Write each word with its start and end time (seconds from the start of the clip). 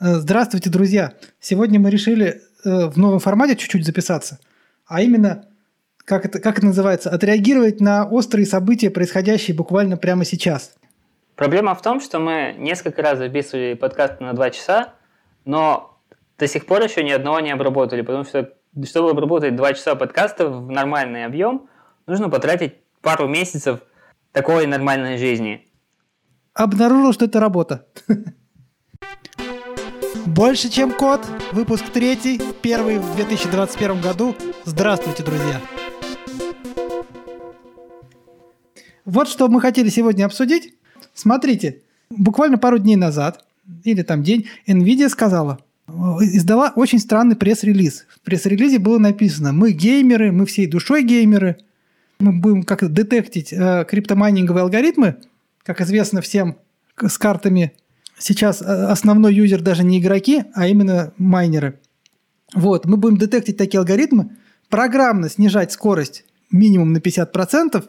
Э, 0.00 0.14
здравствуйте, 0.14 0.70
друзья! 0.70 1.14
Сегодня 1.40 1.80
мы 1.80 1.90
решили 1.90 2.40
э, 2.64 2.86
в 2.86 2.96
новом 2.98 3.18
формате 3.18 3.56
чуть-чуть 3.56 3.84
записаться, 3.84 4.38
а 4.86 5.02
именно, 5.02 5.46
как 6.04 6.24
это, 6.24 6.38
как 6.38 6.58
это 6.58 6.66
называется, 6.66 7.10
отреагировать 7.10 7.80
на 7.80 8.06
острые 8.06 8.46
события, 8.46 8.90
происходящие 8.90 9.56
буквально 9.56 9.96
прямо 9.96 10.24
сейчас. 10.24 10.76
Проблема 11.34 11.74
в 11.74 11.82
том, 11.82 12.00
что 12.00 12.20
мы 12.20 12.54
несколько 12.58 13.02
раз 13.02 13.18
записывали 13.18 13.74
подкаст 13.74 14.20
на 14.20 14.34
два 14.34 14.50
часа, 14.50 14.94
но 15.44 15.98
до 16.38 16.46
сих 16.46 16.66
пор 16.66 16.82
еще 16.84 17.02
ни 17.02 17.10
одного 17.10 17.40
не 17.40 17.50
обработали, 17.50 18.02
потому 18.02 18.22
что 18.22 18.52
чтобы 18.84 19.10
обработать 19.10 19.56
два 19.56 19.74
часа 19.74 19.96
подкаста 19.96 20.48
в 20.48 20.70
нормальный 20.70 21.24
объем, 21.24 21.68
нужно 22.06 22.28
потратить 22.28 22.74
пару 23.00 23.26
месяцев 23.26 23.80
такой 24.30 24.68
нормальной 24.68 25.18
жизни. 25.18 25.66
Обнаружил, 26.54 27.12
что 27.12 27.24
это 27.24 27.40
работа. 27.40 27.86
Больше, 30.38 30.70
чем 30.70 30.92
код. 30.92 31.26
Выпуск 31.50 31.86
третий, 31.92 32.40
первый 32.62 32.98
в 32.98 33.16
2021 33.16 34.00
году. 34.00 34.36
Здравствуйте, 34.64 35.24
друзья. 35.24 35.60
Вот 39.04 39.26
что 39.26 39.48
мы 39.48 39.60
хотели 39.60 39.88
сегодня 39.88 40.26
обсудить. 40.26 40.74
Смотрите, 41.12 41.80
буквально 42.08 42.56
пару 42.56 42.78
дней 42.78 42.94
назад, 42.94 43.46
или 43.82 44.02
там 44.02 44.22
день, 44.22 44.46
NVIDIA 44.68 45.08
сказала, 45.08 45.58
издала 45.88 46.72
очень 46.76 47.00
странный 47.00 47.34
пресс-релиз. 47.34 48.06
В 48.08 48.20
пресс-релизе 48.20 48.78
было 48.78 48.98
написано, 48.98 49.52
мы 49.52 49.72
геймеры, 49.72 50.30
мы 50.30 50.46
всей 50.46 50.68
душой 50.68 51.02
геймеры, 51.02 51.56
мы 52.20 52.30
будем 52.30 52.62
как 52.62 52.88
детектить 52.92 53.52
э, 53.52 53.84
криптомайнинговые 53.90 54.62
алгоритмы, 54.62 55.16
как 55.64 55.80
известно 55.80 56.20
всем, 56.20 56.58
с 56.96 57.18
картами 57.18 57.72
сейчас 58.18 58.62
э, 58.62 58.64
основной 58.64 59.34
юзер 59.34 59.62
даже 59.62 59.84
не 59.84 59.98
игроки, 59.98 60.44
а 60.54 60.66
именно 60.66 61.12
майнеры. 61.18 61.80
Вот, 62.54 62.86
мы 62.86 62.96
будем 62.96 63.18
детектить 63.18 63.56
такие 63.56 63.78
алгоритмы, 63.78 64.30
программно 64.68 65.28
снижать 65.28 65.72
скорость 65.72 66.24
минимум 66.50 66.92
на 66.92 66.98
50%, 66.98 67.84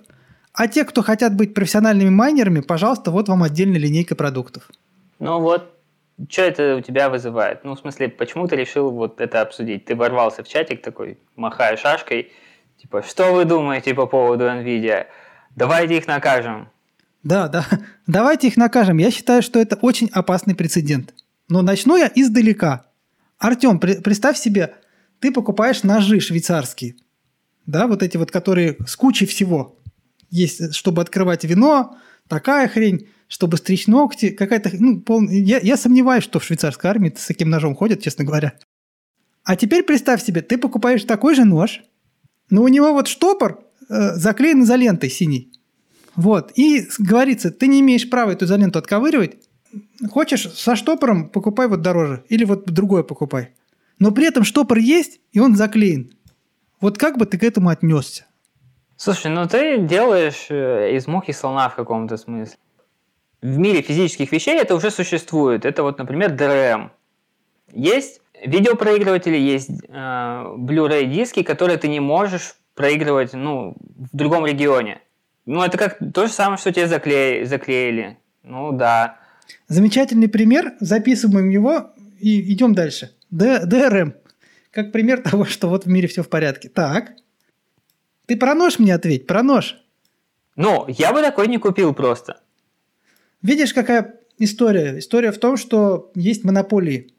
а 0.53 0.67
те, 0.67 0.83
кто 0.83 1.01
хотят 1.01 1.35
быть 1.35 1.53
профессиональными 1.53 2.09
майнерами, 2.09 2.59
пожалуйста, 2.59 3.11
вот 3.11 3.29
вам 3.29 3.43
отдельная 3.43 3.79
линейка 3.79 4.15
продуктов. 4.15 4.69
Ну 5.19 5.39
вот, 5.39 5.73
что 6.27 6.41
это 6.41 6.75
у 6.75 6.81
тебя 6.81 7.09
вызывает? 7.09 7.63
Ну, 7.63 7.75
в 7.75 7.79
смысле, 7.79 8.09
почему 8.09 8.47
ты 8.47 8.55
решил 8.55 8.91
вот 8.91 9.21
это 9.21 9.41
обсудить? 9.41 9.85
Ты 9.85 9.95
ворвался 9.95 10.43
в 10.43 10.47
чатик 10.47 10.81
такой, 10.81 11.17
махая 11.35 11.77
шашкой, 11.77 12.31
типа, 12.77 13.03
что 13.03 13.33
вы 13.33 13.45
думаете 13.45 13.93
по 13.93 14.05
поводу 14.05 14.45
NVIDIA? 14.45 15.05
Давайте 15.55 15.97
их 15.97 16.07
накажем. 16.07 16.69
Да, 17.23 17.47
да. 17.47 17.67
Давайте 18.07 18.47
их 18.47 18.57
накажем. 18.57 18.97
Я 18.97 19.11
считаю, 19.11 19.41
что 19.41 19.59
это 19.59 19.75
очень 19.75 20.09
опасный 20.11 20.55
прецедент. 20.55 21.13
Но 21.47 21.61
начну 21.61 21.97
я 21.97 22.11
издалека. 22.13 22.85
Артем, 23.37 23.79
при, 23.79 23.95
представь 23.95 24.37
себе, 24.37 24.75
ты 25.19 25.31
покупаешь 25.31 25.83
ножи 25.83 26.19
швейцарские. 26.19 26.95
Да, 27.65 27.87
вот 27.87 28.03
эти 28.03 28.17
вот, 28.17 28.31
которые 28.31 28.77
с 28.85 28.95
кучей 28.95 29.25
всего. 29.25 29.79
Есть, 30.29 30.75
чтобы 30.75 31.01
открывать 31.01 31.43
вино, 31.43 31.97
такая 32.27 32.67
хрень, 32.67 33.07
чтобы 33.27 33.57
стричь 33.57 33.87
ногти, 33.87 34.29
какая-то... 34.29 34.71
Ну, 34.73 35.01
пол... 35.01 35.21
я, 35.29 35.59
я 35.59 35.77
сомневаюсь, 35.77 36.23
что 36.23 36.39
в 36.39 36.43
швейцарской 36.43 36.89
армии 36.89 37.13
с 37.15 37.27
таким 37.27 37.49
ножом 37.49 37.75
ходят, 37.75 38.01
честно 38.01 38.25
говоря. 38.25 38.53
А 39.43 39.55
теперь 39.55 39.83
представь 39.83 40.23
себе, 40.23 40.41
ты 40.41 40.57
покупаешь 40.57 41.03
такой 41.03 41.35
же 41.35 41.45
нож, 41.45 41.81
но 42.49 42.63
у 42.63 42.67
него 42.67 42.93
вот 42.93 43.07
штопор 43.07 43.63
э, 43.87 44.15
заклеен 44.15 44.63
изолентой 44.63 45.09
синий. 45.09 45.51
Вот. 46.19 46.51
И 46.55 46.85
говорится, 46.99 47.49
ты 47.49 47.67
не 47.67 47.79
имеешь 47.79 48.09
права 48.09 48.31
эту 48.31 48.43
изоленту 48.43 48.77
отковыривать. 48.77 49.37
Хочешь 50.11 50.51
со 50.51 50.75
штопором, 50.75 51.29
покупай 51.29 51.69
вот 51.69 51.81
дороже. 51.81 52.25
Или 52.27 52.43
вот 52.43 52.65
другое 52.65 53.03
покупай. 53.03 53.53
Но 53.99 54.11
при 54.11 54.27
этом 54.27 54.43
штопор 54.43 54.79
есть, 54.79 55.21
и 55.31 55.39
он 55.39 55.55
заклеен. 55.55 56.11
Вот 56.81 56.97
как 56.97 57.17
бы 57.17 57.25
ты 57.25 57.37
к 57.37 57.43
этому 57.43 57.69
отнесся? 57.69 58.25
Слушай, 58.97 59.31
ну 59.31 59.47
ты 59.47 59.77
делаешь 59.77 60.47
э, 60.49 60.97
из 60.97 61.07
мухи 61.07 61.31
слона 61.31 61.69
в 61.69 61.75
каком-то 61.75 62.17
смысле. 62.17 62.57
В 63.41 63.57
мире 63.57 63.81
физических 63.81 64.33
вещей 64.33 64.59
это 64.59 64.75
уже 64.75 64.91
существует. 64.91 65.63
Это 65.63 65.83
вот, 65.83 65.99
например, 65.99 66.33
DRM. 66.33 66.89
Есть 67.71 68.19
видеопроигрыватели, 68.45 69.37
есть 69.37 69.69
э, 69.87 69.93
Blu-ray 70.57 71.05
диски, 71.05 71.43
которые 71.43 71.77
ты 71.77 71.87
не 71.87 72.01
можешь 72.01 72.55
проигрывать 72.75 73.31
ну, 73.33 73.77
в 73.79 74.17
другом 74.17 74.45
регионе. 74.45 74.99
Ну, 75.49 75.63
это 75.63 75.79
как 75.79 75.97
то 76.13 76.27
же 76.27 76.31
самое, 76.31 76.59
что 76.59 76.71
тебе 76.71 76.87
заклеили. 76.87 77.43
заклеили. 77.43 78.19
Ну, 78.43 78.71
да. 78.71 79.17
Замечательный 79.67 80.27
пример. 80.27 80.73
Записываем 80.79 81.49
его 81.49 81.89
и 82.19 82.53
идем 82.53 82.75
дальше. 82.75 83.15
Д, 83.31 83.65
ДРМ. 83.65 84.13
Как 84.69 84.91
пример 84.91 85.23
того, 85.23 85.45
что 85.45 85.67
вот 85.67 85.85
в 85.85 85.89
мире 85.89 86.07
все 86.07 86.21
в 86.21 86.29
порядке. 86.29 86.69
Так. 86.69 87.13
Ты 88.27 88.37
про 88.37 88.53
нож 88.53 88.77
мне 88.77 88.93
ответь, 88.93 89.25
про 89.25 89.41
нож. 89.41 89.81
Ну, 90.55 90.85
я 90.87 91.11
бы 91.13 91.21
такой 91.23 91.47
не 91.47 91.57
купил 91.57 91.95
просто. 91.95 92.41
Видишь, 93.41 93.73
какая 93.73 94.19
история? 94.37 94.99
История 94.99 95.31
в 95.31 95.39
том, 95.39 95.57
что 95.57 96.11
есть 96.13 96.43
монополии. 96.43 97.15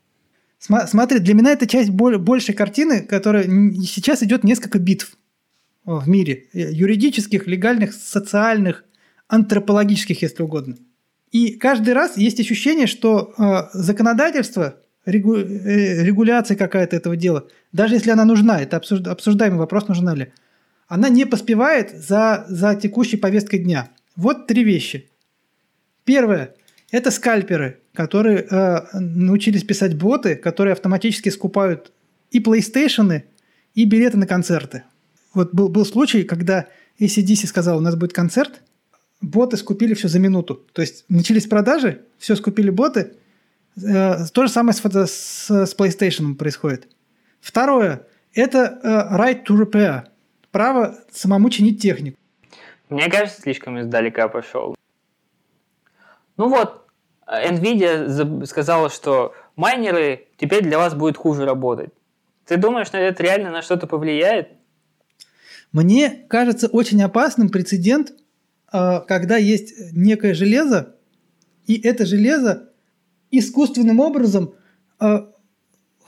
Смотри, 0.61 1.19
для 1.19 1.35
меня 1.35 1.51
это 1.51 1.67
часть 1.67 1.91
большей 1.91 2.55
картины, 2.55 3.03
которая 3.03 3.43
сейчас 3.83 4.23
идет 4.23 4.45
несколько 4.45 4.79
битв 4.79 5.17
в 5.99 6.09
мире. 6.09 6.47
Э, 6.53 6.71
юридических, 6.71 7.47
легальных, 7.47 7.93
социальных, 7.93 8.85
антропологических, 9.29 10.23
если 10.23 10.43
угодно. 10.43 10.77
И 11.31 11.53
каждый 11.53 11.95
раз 11.95 12.17
есть 12.17 12.41
ощущение, 12.41 12.87
что 12.87 13.33
э, 13.39 13.79
законодательство, 13.79 14.77
регу, 15.07 15.37
э, 15.37 16.03
регуляция 16.05 16.57
какая-то 16.57 16.97
этого 16.97 17.17
дела, 17.17 17.47
даже 17.73 17.95
если 17.95 18.11
она 18.11 18.25
нужна, 18.25 18.61
это 18.61 18.77
обсужд, 18.77 19.07
обсуждаемый 19.07 19.59
вопрос, 19.59 19.89
нужна 19.89 20.15
ли, 20.15 20.33
она 20.89 21.09
не 21.09 21.25
поспевает 21.25 21.93
за, 21.93 22.45
за 22.49 22.75
текущей 22.75 23.17
повесткой 23.17 23.59
дня. 23.61 23.91
Вот 24.17 24.49
три 24.49 24.65
вещи. 24.65 25.09
Первое– 26.05 26.55
это 26.91 27.13
скальперы, 27.13 27.79
которые 27.95 28.39
э, 28.51 28.99
научились 28.99 29.63
писать 29.63 29.97
боты, 29.97 30.35
которые 30.35 30.73
автоматически 30.73 31.29
скупают 31.29 31.93
и 32.33 32.41
PlayStation, 32.41 33.23
и 33.75 33.85
билеты 33.85 34.19
на 34.19 34.27
концерты. 34.27 34.83
Вот 35.35 35.55
был, 35.55 35.69
был 35.69 35.85
случай, 35.85 36.25
когда 36.25 36.67
ACDC 36.99 37.47
сказал, 37.47 37.79
у 37.79 37.81
нас 37.81 37.95
будет 37.97 38.13
концерт, 38.13 38.63
боты 39.21 39.57
скупили 39.57 39.95
все 39.95 40.09
за 40.09 40.19
минуту. 40.19 40.55
То 40.73 40.83
есть 40.83 41.05
начались 41.09 41.47
продажи, 41.47 42.03
все 42.19 42.37
скупили 42.37 42.71
боты. 42.71 43.15
Э, 43.77 44.27
то 44.33 44.47
же 44.47 44.53
самое 44.53 44.75
с, 44.75 44.81
с, 44.81 45.51
с 45.51 45.77
PlayStation 45.77 46.35
происходит. 46.35 46.89
Второе– 47.41 48.07
это 48.35 48.81
э, 48.83 49.17
right 49.17 49.45
to 49.47 49.57
repair. 49.57 50.05
Право 50.51 50.99
самому 51.13 51.49
чинить 51.51 51.81
технику. 51.81 52.19
Мне 52.89 53.09
кажется, 53.09 53.41
слишком 53.41 53.81
издалека 53.81 54.29
пошел. 54.29 54.75
Ну 56.37 56.49
вот, 56.49 56.87
Nvidia 57.27 58.45
сказала, 58.47 58.91
что 58.91 59.35
майнеры 59.55 60.27
теперь 60.39 60.63
для 60.65 60.79
вас 60.79 60.95
будет 60.95 61.17
хуже 61.17 61.45
работать. 61.45 61.91
Ты 62.47 62.57
думаешь, 62.57 62.89
что 62.89 62.99
это 62.99 63.23
реально 63.23 63.51
на 63.53 63.63
что-то 63.63 63.87
повлияет? 63.87 64.60
Мне 65.73 66.25
кажется 66.29 66.67
очень 66.67 67.03
опасным 67.03 67.49
прецедент, 67.49 68.13
а, 68.73 69.01
когда 69.01 69.37
есть 69.37 69.75
некое 69.93 70.35
железо, 70.35 70.97
и 71.67 71.81
это 71.81 72.07
железо 72.07 72.71
искусственным 73.31 74.01
образом 74.01 74.55
а, 74.99 75.31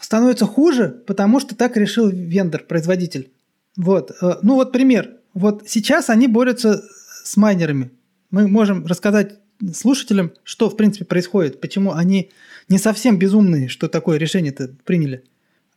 становится 0.01 0.47
хуже, 0.47 1.03
потому 1.07 1.41
что 1.41 1.55
так 1.55 1.77
решил 1.77 2.09
вендор, 2.09 2.65
производитель. 2.65 3.31
Вот. 3.77 4.11
А, 4.21 4.41
ну 4.43 4.55
вот 4.55 4.73
пример. 4.73 5.19
Вот 5.35 5.65
сейчас 5.67 6.11
они 6.11 6.27
борются 6.27 6.83
с 7.25 7.37
майнерами. 7.37 7.91
Мы 8.31 8.49
можем 8.49 8.87
рассказать 8.87 9.39
слушателям, 9.75 10.33
что 10.43 10.69
в 10.69 10.77
принципе 10.77 11.05
происходит, 11.05 11.61
почему 11.61 11.93
они 11.93 12.31
не 12.69 12.79
совсем 12.79 13.19
безумные, 13.19 13.69
что 13.69 13.89
такое 13.89 14.19
решение-то 14.19 14.75
приняли. 14.85 15.25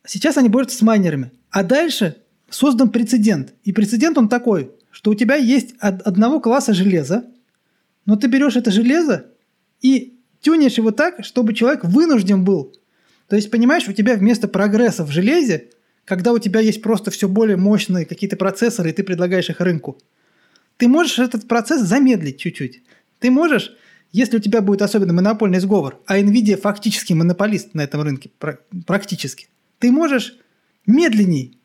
Сейчас 0.04 0.36
они 0.36 0.48
борются 0.48 0.76
с 0.76 0.82
майнерами. 0.82 1.30
А 1.50 1.62
дальше 1.62 2.16
создан 2.48 2.90
прецедент. 2.90 3.54
И 3.64 3.72
прецедент 3.72 4.18
он 4.18 4.28
такой, 4.28 4.70
что 4.90 5.10
у 5.10 5.14
тебя 5.14 5.36
есть 5.36 5.74
от 5.78 6.02
одного 6.02 6.40
класса 6.40 6.74
железа, 6.74 7.24
но 8.04 8.16
ты 8.16 8.28
берешь 8.28 8.56
это 8.56 8.70
железо 8.70 9.26
и 9.82 10.18
тюнишь 10.40 10.78
его 10.78 10.90
так, 10.90 11.24
чтобы 11.24 11.54
человек 11.54 11.84
вынужден 11.84 12.44
был. 12.44 12.74
То 13.28 13.36
есть, 13.36 13.50
понимаешь, 13.50 13.88
у 13.88 13.92
тебя 13.92 14.14
вместо 14.14 14.46
прогресса 14.46 15.04
в 15.04 15.10
железе, 15.10 15.70
когда 16.04 16.32
у 16.32 16.38
тебя 16.38 16.60
есть 16.60 16.82
просто 16.82 17.10
все 17.10 17.28
более 17.28 17.56
мощные 17.56 18.06
какие-то 18.06 18.36
процессоры, 18.36 18.90
и 18.90 18.92
ты 18.92 19.02
предлагаешь 19.02 19.50
их 19.50 19.60
рынку, 19.60 19.98
ты 20.76 20.88
можешь 20.88 21.18
этот 21.18 21.48
процесс 21.48 21.82
замедлить 21.82 22.38
чуть-чуть. 22.38 22.82
Ты 23.18 23.30
можешь, 23.30 23.74
если 24.12 24.36
у 24.36 24.40
тебя 24.40 24.60
будет 24.60 24.82
особенно 24.82 25.12
монопольный 25.12 25.58
сговор, 25.58 26.00
а 26.06 26.20
NVIDIA 26.20 26.56
фактически 26.56 27.12
монополист 27.12 27.74
на 27.74 27.80
этом 27.82 28.02
рынке, 28.02 28.30
практически, 28.86 29.48
ты 29.78 29.90
можешь 29.90 30.38
медленней 30.86 31.58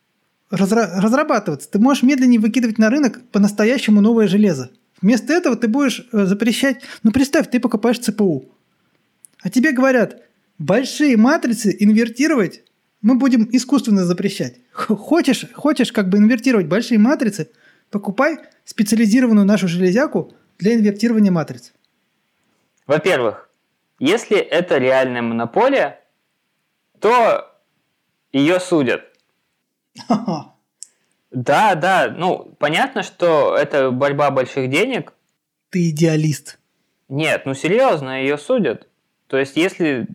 разра- 0.51 0.99
разрабатываться. 0.99 1.69
Ты 1.69 1.79
можешь 1.79 2.03
медленнее 2.03 2.39
выкидывать 2.39 2.77
на 2.77 2.89
рынок 2.89 3.21
по-настоящему 3.31 4.01
новое 4.01 4.27
железо. 4.27 4.71
Вместо 5.01 5.33
этого 5.33 5.55
ты 5.55 5.67
будешь 5.67 6.07
э, 6.11 6.25
запрещать... 6.25 6.81
Ну, 7.03 7.11
представь, 7.11 7.49
ты 7.49 7.59
покупаешь 7.59 7.99
ЦПУ. 7.99 8.45
А 9.41 9.49
тебе 9.49 9.71
говорят, 9.71 10.21
большие 10.59 11.17
матрицы 11.17 11.75
инвертировать 11.79 12.63
мы 13.01 13.15
будем 13.15 13.49
искусственно 13.51 14.05
запрещать. 14.05 14.57
Хочешь, 14.71 15.45
хочешь 15.53 15.91
как 15.91 16.09
бы 16.09 16.19
инвертировать 16.19 16.67
большие 16.67 16.99
матрицы, 16.99 17.49
покупай 17.89 18.37
специализированную 18.63 19.45
нашу 19.45 19.67
железяку 19.67 20.33
для 20.59 20.75
инвертирования 20.75 21.31
матриц. 21.31 21.73
Во-первых, 22.85 23.49
если 23.99 24.37
это 24.37 24.77
реальная 24.77 25.21
монополия, 25.21 25.99
то 26.99 27.51
ее 28.31 28.59
судят. 28.59 29.10
Да, 31.31 31.75
да, 31.75 32.13
ну, 32.15 32.55
понятно, 32.59 33.03
что 33.03 33.55
это 33.55 33.89
борьба 33.89 34.31
больших 34.31 34.69
денег. 34.69 35.13
Ты 35.69 35.89
идеалист. 35.91 36.59
Нет, 37.07 37.45
ну 37.45 37.53
серьезно, 37.53 38.21
ее 38.21 38.37
судят. 38.37 38.87
То 39.27 39.37
есть, 39.37 39.55
если, 39.55 40.07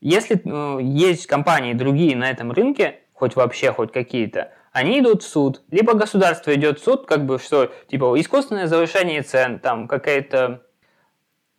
если 0.00 0.40
ну, 0.44 0.80
есть 0.80 1.26
компании 1.26 1.74
другие 1.74 2.16
на 2.16 2.28
этом 2.28 2.50
рынке, 2.50 3.00
хоть 3.12 3.36
вообще, 3.36 3.72
хоть 3.72 3.92
какие-то, 3.92 4.52
они 4.72 4.98
идут 4.98 5.22
в 5.22 5.28
суд. 5.28 5.62
Либо 5.70 5.94
государство 5.94 6.52
идет 6.54 6.80
в 6.80 6.84
суд, 6.84 7.06
как 7.06 7.24
бы, 7.24 7.38
что, 7.38 7.72
типа, 7.88 8.18
искусственное 8.20 8.66
завышение 8.66 9.22
цен, 9.22 9.60
там, 9.60 9.86
какая-то 9.86 10.62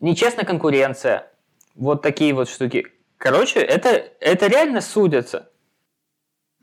нечестная 0.00 0.44
конкуренция. 0.44 1.30
Вот 1.74 2.02
такие 2.02 2.34
вот 2.34 2.50
штуки. 2.50 2.86
Короче, 3.16 3.60
это, 3.60 3.88
это 4.20 4.46
реально 4.46 4.80
судятся. 4.80 5.48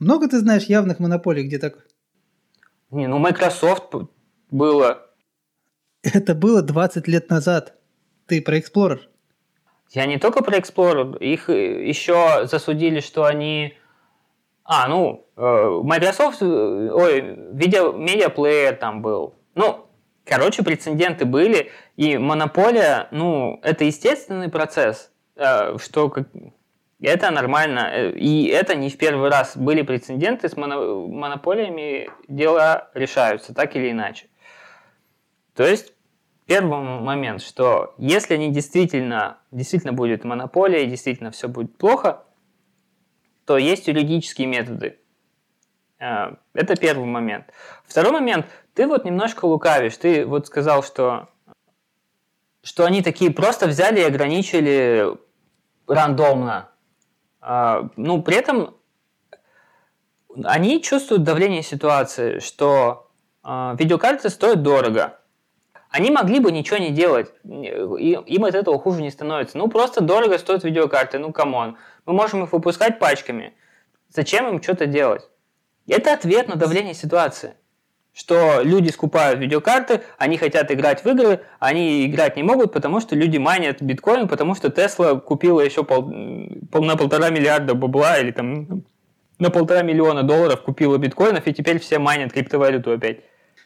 Много 0.01 0.27
ты 0.27 0.39
знаешь 0.39 0.63
явных 0.63 0.97
монополий, 0.97 1.43
где 1.43 1.59
так? 1.59 1.77
Не, 2.89 3.05
ну 3.05 3.19
Microsoft 3.19 3.93
было. 4.49 5.05
Это 6.01 6.33
было 6.33 6.63
20 6.63 7.07
лет 7.07 7.29
назад. 7.29 7.75
Ты 8.25 8.41
про 8.41 8.57
Explorer. 8.57 9.01
Я 9.91 10.07
не 10.07 10.17
только 10.17 10.41
про 10.43 10.57
Explorer. 10.57 11.19
Их 11.19 11.51
э, 11.51 11.87
еще 11.87 12.47
засудили, 12.47 12.99
что 12.99 13.25
они... 13.25 13.77
А, 14.63 14.87
ну, 14.87 15.27
э, 15.37 15.79
Microsoft, 15.83 16.41
э, 16.41 16.45
ой, 16.45 17.21
видео, 17.53 17.91
медиаплеер 17.91 18.77
там 18.77 19.03
был. 19.03 19.35
Ну, 19.53 19.85
короче, 20.25 20.63
прецеденты 20.63 21.25
были, 21.25 21.69
и 21.95 22.17
монополия, 22.17 23.07
ну, 23.11 23.59
это 23.61 23.83
естественный 23.83 24.49
процесс, 24.49 25.11
что 25.77 26.11
это 27.01 27.31
нормально. 27.31 27.89
Э, 27.91 28.11
и 28.11 28.45
это 28.47 28.75
не 28.75 28.89
в 28.89 28.97
первый 28.97 29.29
раз. 29.29 29.57
Были 29.57 29.81
прецеденты 29.81 30.47
с 30.49 30.55
монополиями, 30.55 32.09
дела 32.27 32.89
решаются 32.93 33.53
так 33.53 33.75
или 33.75 33.91
иначе. 33.91 34.27
То 35.55 35.65
есть 35.65 35.93
первый 36.45 36.79
момент, 36.79 37.41
что 37.41 37.95
если 37.97 38.35
они 38.35 38.51
действительно, 38.51 39.39
действительно 39.51 39.93
будет 39.93 40.23
монополия 40.23 40.83
и 40.83 40.89
действительно 40.89 41.31
все 41.31 41.47
будет 41.47 41.77
плохо, 41.77 42.23
то 43.45 43.57
есть 43.57 43.87
юридические 43.87 44.47
методы. 44.47 44.99
Э, 45.99 46.35
это 46.53 46.75
первый 46.75 47.05
момент. 47.05 47.45
Второй 47.83 48.11
момент, 48.11 48.45
ты 48.75 48.87
вот 48.87 49.05
немножко 49.05 49.45
лукавишь. 49.45 49.97
Ты 49.97 50.25
вот 50.25 50.45
сказал, 50.45 50.83
что, 50.83 51.29
что 52.63 52.85
они 52.85 53.01
такие 53.01 53.31
просто 53.31 53.67
взяли 53.67 54.01
и 54.01 54.03
ограничили 54.03 55.07
рандомно 55.87 56.71
ну, 57.41 58.21
при 58.21 58.35
этом 58.35 58.75
они 60.43 60.81
чувствуют 60.81 61.23
давление 61.23 61.63
ситуации, 61.63 62.39
что 62.39 63.09
э, 63.43 63.75
видеокарты 63.77 64.29
стоят 64.29 64.63
дорого. 64.63 65.17
Они 65.89 66.09
могли 66.09 66.39
бы 66.39 66.51
ничего 66.51 66.77
не 66.77 66.91
делать, 66.91 67.33
им 67.43 68.45
от 68.45 68.55
этого 68.55 68.79
хуже 68.79 69.01
не 69.01 69.11
становится. 69.11 69.57
Ну, 69.57 69.67
просто 69.67 69.99
дорого 70.01 70.37
стоят 70.37 70.63
видеокарты, 70.63 71.19
ну, 71.19 71.33
come 71.33 71.59
on. 71.59 71.77
Мы 72.05 72.13
можем 72.13 72.45
их 72.45 72.53
выпускать 72.53 72.97
пачками. 72.97 73.53
Зачем 74.07 74.47
им 74.47 74.61
что-то 74.61 74.85
делать? 74.85 75.29
Это 75.87 76.13
ответ 76.13 76.47
на 76.47 76.55
давление 76.55 76.93
ситуации 76.93 77.55
что 78.13 78.61
люди 78.61 78.89
скупают 78.89 79.39
видеокарты, 79.39 80.01
они 80.17 80.37
хотят 80.37 80.71
играть 80.71 81.03
в 81.03 81.07
игры, 81.07 81.41
они 81.59 82.05
играть 82.05 82.35
не 82.35 82.43
могут, 82.43 82.73
потому 82.73 82.99
что 82.99 83.15
люди 83.15 83.37
майнят 83.37 83.81
биткоин, 83.81 84.27
потому 84.27 84.53
что 84.55 84.69
Тесла 84.69 85.15
купила 85.15 85.61
еще 85.61 85.83
пол, 85.83 86.11
пол, 86.71 86.83
на 86.83 86.97
полтора 86.97 87.29
миллиарда 87.29 87.73
бабла 87.73 88.19
или 88.19 88.31
там 88.31 88.83
на 89.39 89.49
полтора 89.49 89.81
миллиона 89.81 90.23
долларов 90.23 90.61
купила 90.61 90.97
биткоинов, 90.97 91.47
и 91.47 91.53
теперь 91.53 91.79
все 91.79 91.99
майнят 91.99 92.33
криптовалюту 92.33 92.91
опять. 92.91 93.21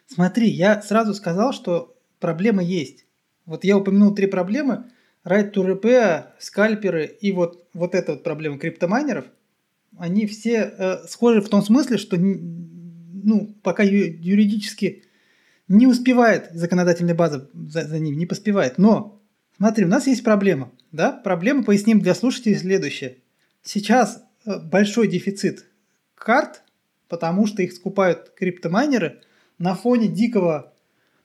Смотри, 0.07 0.47
я 0.47 0.81
сразу 0.81 1.13
сказал, 1.13 1.51
что 1.51 1.95
проблема 2.19 2.63
есть. 2.63 3.05
Вот 3.45 3.63
я 3.63 3.77
упомянул 3.77 4.13
три 4.13 4.27
проблемы. 4.27 4.85
Right 5.25 5.51
to 5.53 5.65
repair, 5.65 6.25
скальперы 6.37 7.05
и 7.05 7.31
вот, 7.31 7.65
вот 7.73 7.95
эта 7.95 8.11
вот 8.11 8.23
проблема 8.23 8.59
криптомайнеров. 8.59 9.25
Они 9.97 10.27
все 10.27 10.71
э, 10.77 11.07
схожи 11.07 11.41
в 11.41 11.49
том 11.49 11.63
смысле, 11.63 11.97
что 11.97 12.15
ну, 13.25 13.55
пока 13.63 13.83
юридически 13.83 15.03
не 15.67 15.87
успевает 15.87 16.49
законодательная 16.53 17.15
база 17.15 17.49
за, 17.53 17.85
за 17.85 17.99
ним, 17.99 18.17
не 18.17 18.25
поспевает. 18.25 18.77
Но, 18.77 19.21
смотри, 19.57 19.85
у 19.85 19.87
нас 19.87 20.07
есть 20.07 20.23
проблема. 20.23 20.71
Да? 20.91 21.11
Проблема, 21.11 21.63
поясним 21.63 21.99
для 21.99 22.13
слушателей, 22.13 22.55
следующая. 22.55 23.17
Сейчас 23.63 24.23
э, 24.45 24.59
большой 24.59 25.07
дефицит 25.07 25.65
карт, 26.13 26.61
потому 27.07 27.47
что 27.47 27.63
их 27.63 27.73
скупают 27.73 28.31
криптомайнеры 28.37 29.21
на 29.57 29.73
фоне 29.73 30.07
дикого 30.07 30.73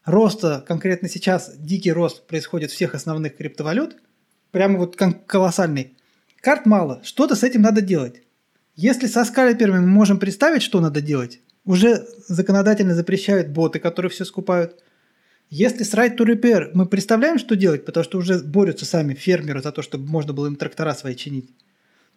роста, 0.05 0.65
конкретно 0.67 1.09
сейчас 1.09 1.55
дикий 1.57 1.93
рост 1.93 2.27
происходит 2.27 2.71
всех 2.71 2.95
основных 2.95 3.37
криптовалют, 3.37 3.97
прямо 4.51 4.79
вот 4.79 4.97
колоссальный. 5.27 5.97
Карт 6.41 6.65
мало, 6.65 7.03
что-то 7.05 7.35
с 7.37 7.43
этим 7.43 7.61
надо 7.61 7.83
делать. 7.83 8.23
Если 8.75 9.07
со 9.07 9.25
скальперами 9.27 9.81
мы 9.81 9.89
можем 9.89 10.19
представить, 10.19 10.63
что 10.63 10.81
надо 10.81 11.03
делать, 11.03 11.41
уже 11.65 12.07
законодательно 12.27 12.95
запрещают 12.95 13.49
боты, 13.49 13.79
которые 13.79 14.11
все 14.11 14.25
скупают. 14.25 14.83
Если 15.51 15.83
с 15.83 15.95
Right 15.95 16.17
to 16.17 16.25
Repair 16.25 16.71
мы 16.75 16.87
представляем, 16.87 17.39
что 17.39 17.57
делать, 17.57 17.85
потому 17.85 18.05
что 18.05 18.19
уже 18.19 18.39
борются 18.39 18.85
сами 18.85 19.15
фермеры 19.15 19.63
за 19.63 19.73
то, 19.73 19.83
чтобы 19.83 20.07
можно 20.07 20.33
было 20.33 20.47
им 20.47 20.57
трактора 20.57 20.95
свои 20.95 21.17
чинить, 21.17 21.51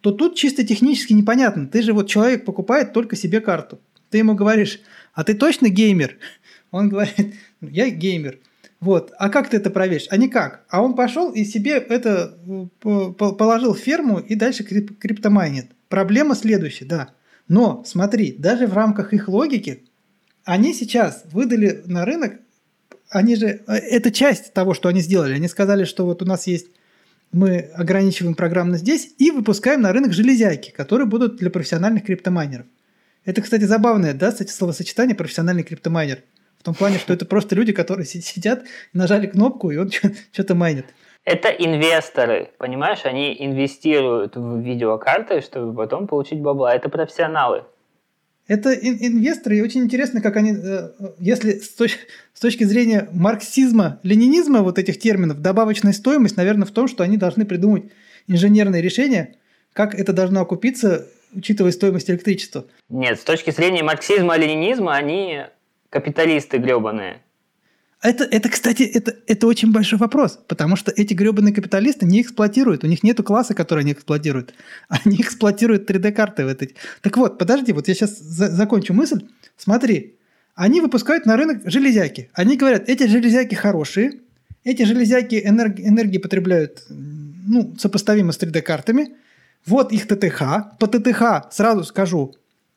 то 0.00 0.12
тут 0.12 0.36
чисто 0.36 0.64
технически 0.64 1.12
непонятно. 1.12 1.66
Ты 1.66 1.82
же 1.82 1.92
вот 1.92 2.08
человек 2.08 2.44
покупает 2.44 2.92
только 2.92 3.16
себе 3.16 3.40
карту. 3.40 3.80
Ты 4.10 4.18
ему 4.18 4.34
говоришь, 4.34 4.80
а 5.12 5.24
ты 5.24 5.34
точно 5.34 5.68
геймер? 5.68 6.18
Он 6.70 6.88
говорит, 6.88 7.34
«Ну, 7.60 7.68
я 7.68 7.88
геймер. 7.90 8.38
Вот. 8.80 9.12
А 9.18 9.30
как 9.30 9.48
ты 9.48 9.56
это 9.56 9.70
проверишь? 9.70 10.06
А 10.10 10.16
никак. 10.18 10.64
А 10.68 10.82
он 10.82 10.94
пошел 10.94 11.32
и 11.32 11.44
себе 11.44 11.78
это 11.78 12.36
э, 12.84 13.12
положил 13.16 13.72
в 13.72 13.78
ферму 13.78 14.18
и 14.18 14.34
дальше 14.34 14.62
крип 14.62 14.98
криптомайнит. 14.98 15.70
Проблема 15.88 16.34
следующая, 16.34 16.84
да. 16.84 17.14
Но 17.48 17.82
смотри, 17.86 18.32
даже 18.32 18.66
в 18.66 18.74
рамках 18.74 19.12
их 19.12 19.28
логики, 19.28 19.84
они 20.44 20.74
сейчас 20.74 21.24
выдали 21.30 21.82
на 21.86 22.04
рынок, 22.04 22.40
они 23.10 23.36
же, 23.36 23.62
э, 23.66 23.72
это 23.72 24.10
часть 24.10 24.52
того, 24.52 24.74
что 24.74 24.88
они 24.88 25.00
сделали. 25.00 25.34
Они 25.34 25.48
сказали, 25.48 25.84
что 25.84 26.04
вот 26.04 26.22
у 26.22 26.24
нас 26.24 26.46
есть, 26.46 26.68
мы 27.32 27.58
ограничиваем 27.74 28.34
программно 28.34 28.78
здесь 28.78 29.14
и 29.18 29.30
выпускаем 29.30 29.80
на 29.80 29.92
рынок 29.92 30.12
железяки, 30.12 30.70
которые 30.70 31.06
будут 31.06 31.36
для 31.36 31.50
профессиональных 31.50 32.04
криптомайнеров. 32.04 32.66
Это, 33.24 33.42
кстати, 33.42 33.64
забавное, 33.64 34.14
да, 34.14 34.30
кстати, 34.30 34.50
словосочетание 34.50 35.16
профессиональный 35.16 35.62
криптомайнер. 35.62 36.22
В 36.58 36.62
том 36.62 36.74
плане, 36.74 36.98
что 36.98 37.12
это 37.12 37.26
просто 37.26 37.54
люди, 37.54 37.72
которые 37.72 38.06
сидят, 38.06 38.64
нажали 38.92 39.26
кнопку, 39.26 39.70
и 39.70 39.76
он 39.76 39.90
что-то 40.32 40.54
майнит. 40.54 40.86
Это 41.24 41.48
инвесторы, 41.48 42.50
понимаешь, 42.58 43.00
они 43.04 43.34
инвестируют 43.38 44.36
в 44.36 44.58
видеокарты, 44.58 45.40
чтобы 45.40 45.74
потом 45.74 46.06
получить 46.06 46.40
бабла. 46.40 46.74
Это 46.74 46.90
профессионалы. 46.90 47.64
Это 48.46 48.74
ин- 48.74 48.98
инвесторы, 49.00 49.56
и 49.56 49.62
очень 49.62 49.80
интересно, 49.84 50.20
как 50.20 50.36
они, 50.36 50.52
э, 50.52 50.90
если 51.18 51.52
с, 51.52 51.74
точ- 51.80 51.96
с 52.34 52.40
точки 52.40 52.64
зрения 52.64 53.08
марксизма, 53.10 54.00
ленинизма 54.02 54.60
вот 54.60 54.78
этих 54.78 54.98
терминов, 54.98 55.40
добавочная 55.40 55.94
стоимость, 55.94 56.36
наверное, 56.36 56.66
в 56.66 56.70
том, 56.70 56.86
что 56.86 57.02
они 57.02 57.16
должны 57.16 57.46
придумать 57.46 57.84
инженерные 58.26 58.82
решения, 58.82 59.36
как 59.72 59.94
это 59.94 60.12
должно 60.12 60.42
окупиться, 60.42 61.06
учитывая 61.34 61.72
стоимость 61.72 62.10
электричества. 62.10 62.66
Нет, 62.90 63.18
с 63.18 63.24
точки 63.24 63.50
зрения 63.50 63.82
марксизма, 63.82 64.36
ленинизма, 64.36 64.94
они 64.94 65.44
капиталисты 65.88 66.58
гребаные. 66.58 67.22
Это, 68.04 68.24
это, 68.24 68.50
кстати, 68.50 68.82
это, 68.82 69.16
это 69.26 69.46
очень 69.46 69.72
большой 69.72 69.98
вопрос, 69.98 70.38
потому 70.46 70.76
что 70.76 70.92
эти 70.94 71.14
гребаные 71.14 71.54
капиталисты 71.54 72.04
не 72.04 72.20
эксплуатируют, 72.20 72.84
у 72.84 72.86
них 72.86 73.02
нету 73.02 73.24
класса, 73.24 73.54
который 73.54 73.80
они 73.80 73.92
эксплуатируют. 73.92 74.52
Они 74.90 75.16
эксплуатируют 75.16 75.90
3D-карты 75.90 76.44
в 76.44 76.48
этой. 76.48 76.76
Так 77.00 77.16
вот, 77.16 77.38
подожди, 77.38 77.72
вот 77.72 77.88
я 77.88 77.94
сейчас 77.94 78.18
за- 78.18 78.50
закончу 78.50 78.92
мысль. 78.92 79.24
Смотри, 79.56 80.16
они 80.54 80.82
выпускают 80.82 81.24
на 81.24 81.38
рынок 81.38 81.62
железяки. 81.64 82.28
Они 82.34 82.58
говорят, 82.58 82.90
эти 82.90 83.06
железяки 83.06 83.54
хорошие, 83.54 84.20
эти 84.64 84.82
железяки 84.82 85.36
энерги- 85.36 85.88
энергии 85.88 86.18
потребляют 86.18 86.84
ну, 86.90 87.74
сопоставимо 87.78 88.32
с 88.32 88.38
3D-картами. 88.38 89.14
Вот 89.64 89.92
их 89.92 90.06
ТТХ. 90.06 90.76
По 90.78 90.86
ТТХ 90.86 91.50
сразу 91.50 91.84
скажу, 91.84 92.34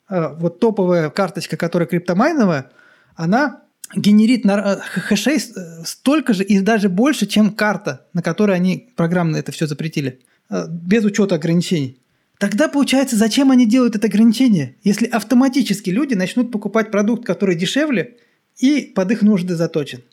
э, 0.09 0.35
вот 0.39 0.61
топовая 0.61 1.09
карточка, 1.09 1.57
которая 1.57 1.87
криптомайновая, 1.87 2.71
она 3.15 3.66
генерит 3.95 4.45
на, 4.45 4.57
э, 4.57 4.99
хэшей 4.99 5.37
э, 5.37 5.83
столько 5.85 6.33
же 6.33 6.43
и 6.43 6.59
даже 6.59 6.89
больше, 6.89 7.25
чем 7.25 7.51
карта, 7.51 8.05
на 8.13 8.21
которой 8.21 8.55
они 8.55 8.89
программно 8.95 9.37
это 9.37 9.51
все 9.51 9.67
запретили. 9.67 10.19
э, 10.49 10.65
без 10.69 11.03
учета 11.03 11.35
ограничений. 11.35 11.99
Тогда 12.37 12.67
получается, 12.67 13.15
зачем 13.15 13.51
они 13.51 13.65
делают 13.65 13.95
это 13.95 14.07
ограничение, 14.07 14.75
если 14.83 15.07
автоматически 15.07 15.89
люди 15.89 16.13
начнут 16.13 16.51
покупать 16.51 16.91
продукт, 16.91 17.25
который 17.25 17.55
дешевле 17.55 18.17
и 18.57 18.81
под 18.95 19.11
их 19.11 19.23
нужды 19.23 19.55
заточен. 19.55 20.03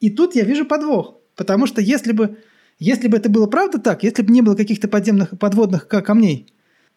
И 0.00 0.10
тут 0.10 0.36
я 0.36 0.44
вижу 0.44 0.64
подвох, 0.64 1.16
потому 1.36 1.66
что 1.66 1.80
если 1.80 2.12
бы, 2.12 2.38
если 2.78 3.08
бы 3.08 3.16
это 3.16 3.28
было 3.28 3.46
правда 3.46 3.78
так, 3.78 4.04
если 4.04 4.22
бы 4.22 4.32
не 4.32 4.40
было 4.40 4.54
каких-то 4.54 4.88
подземных 4.88 5.38
подводных 5.38 5.88
камней, 5.88 6.52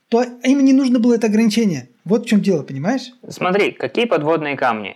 то 0.10 0.24
им 0.44 0.64
не 0.64 0.74
нужно 0.74 1.00
было 1.00 1.16
это 1.16 1.28
ограничение. 1.28 1.90
Вот 2.06 2.26
в 2.26 2.30
чем 2.30 2.42
дело, 2.42 2.64
понимаешь? 2.64 3.12
Смотри, 3.28 3.72
какие 3.72 4.06
подводные 4.06 4.56
камни? 4.56 4.96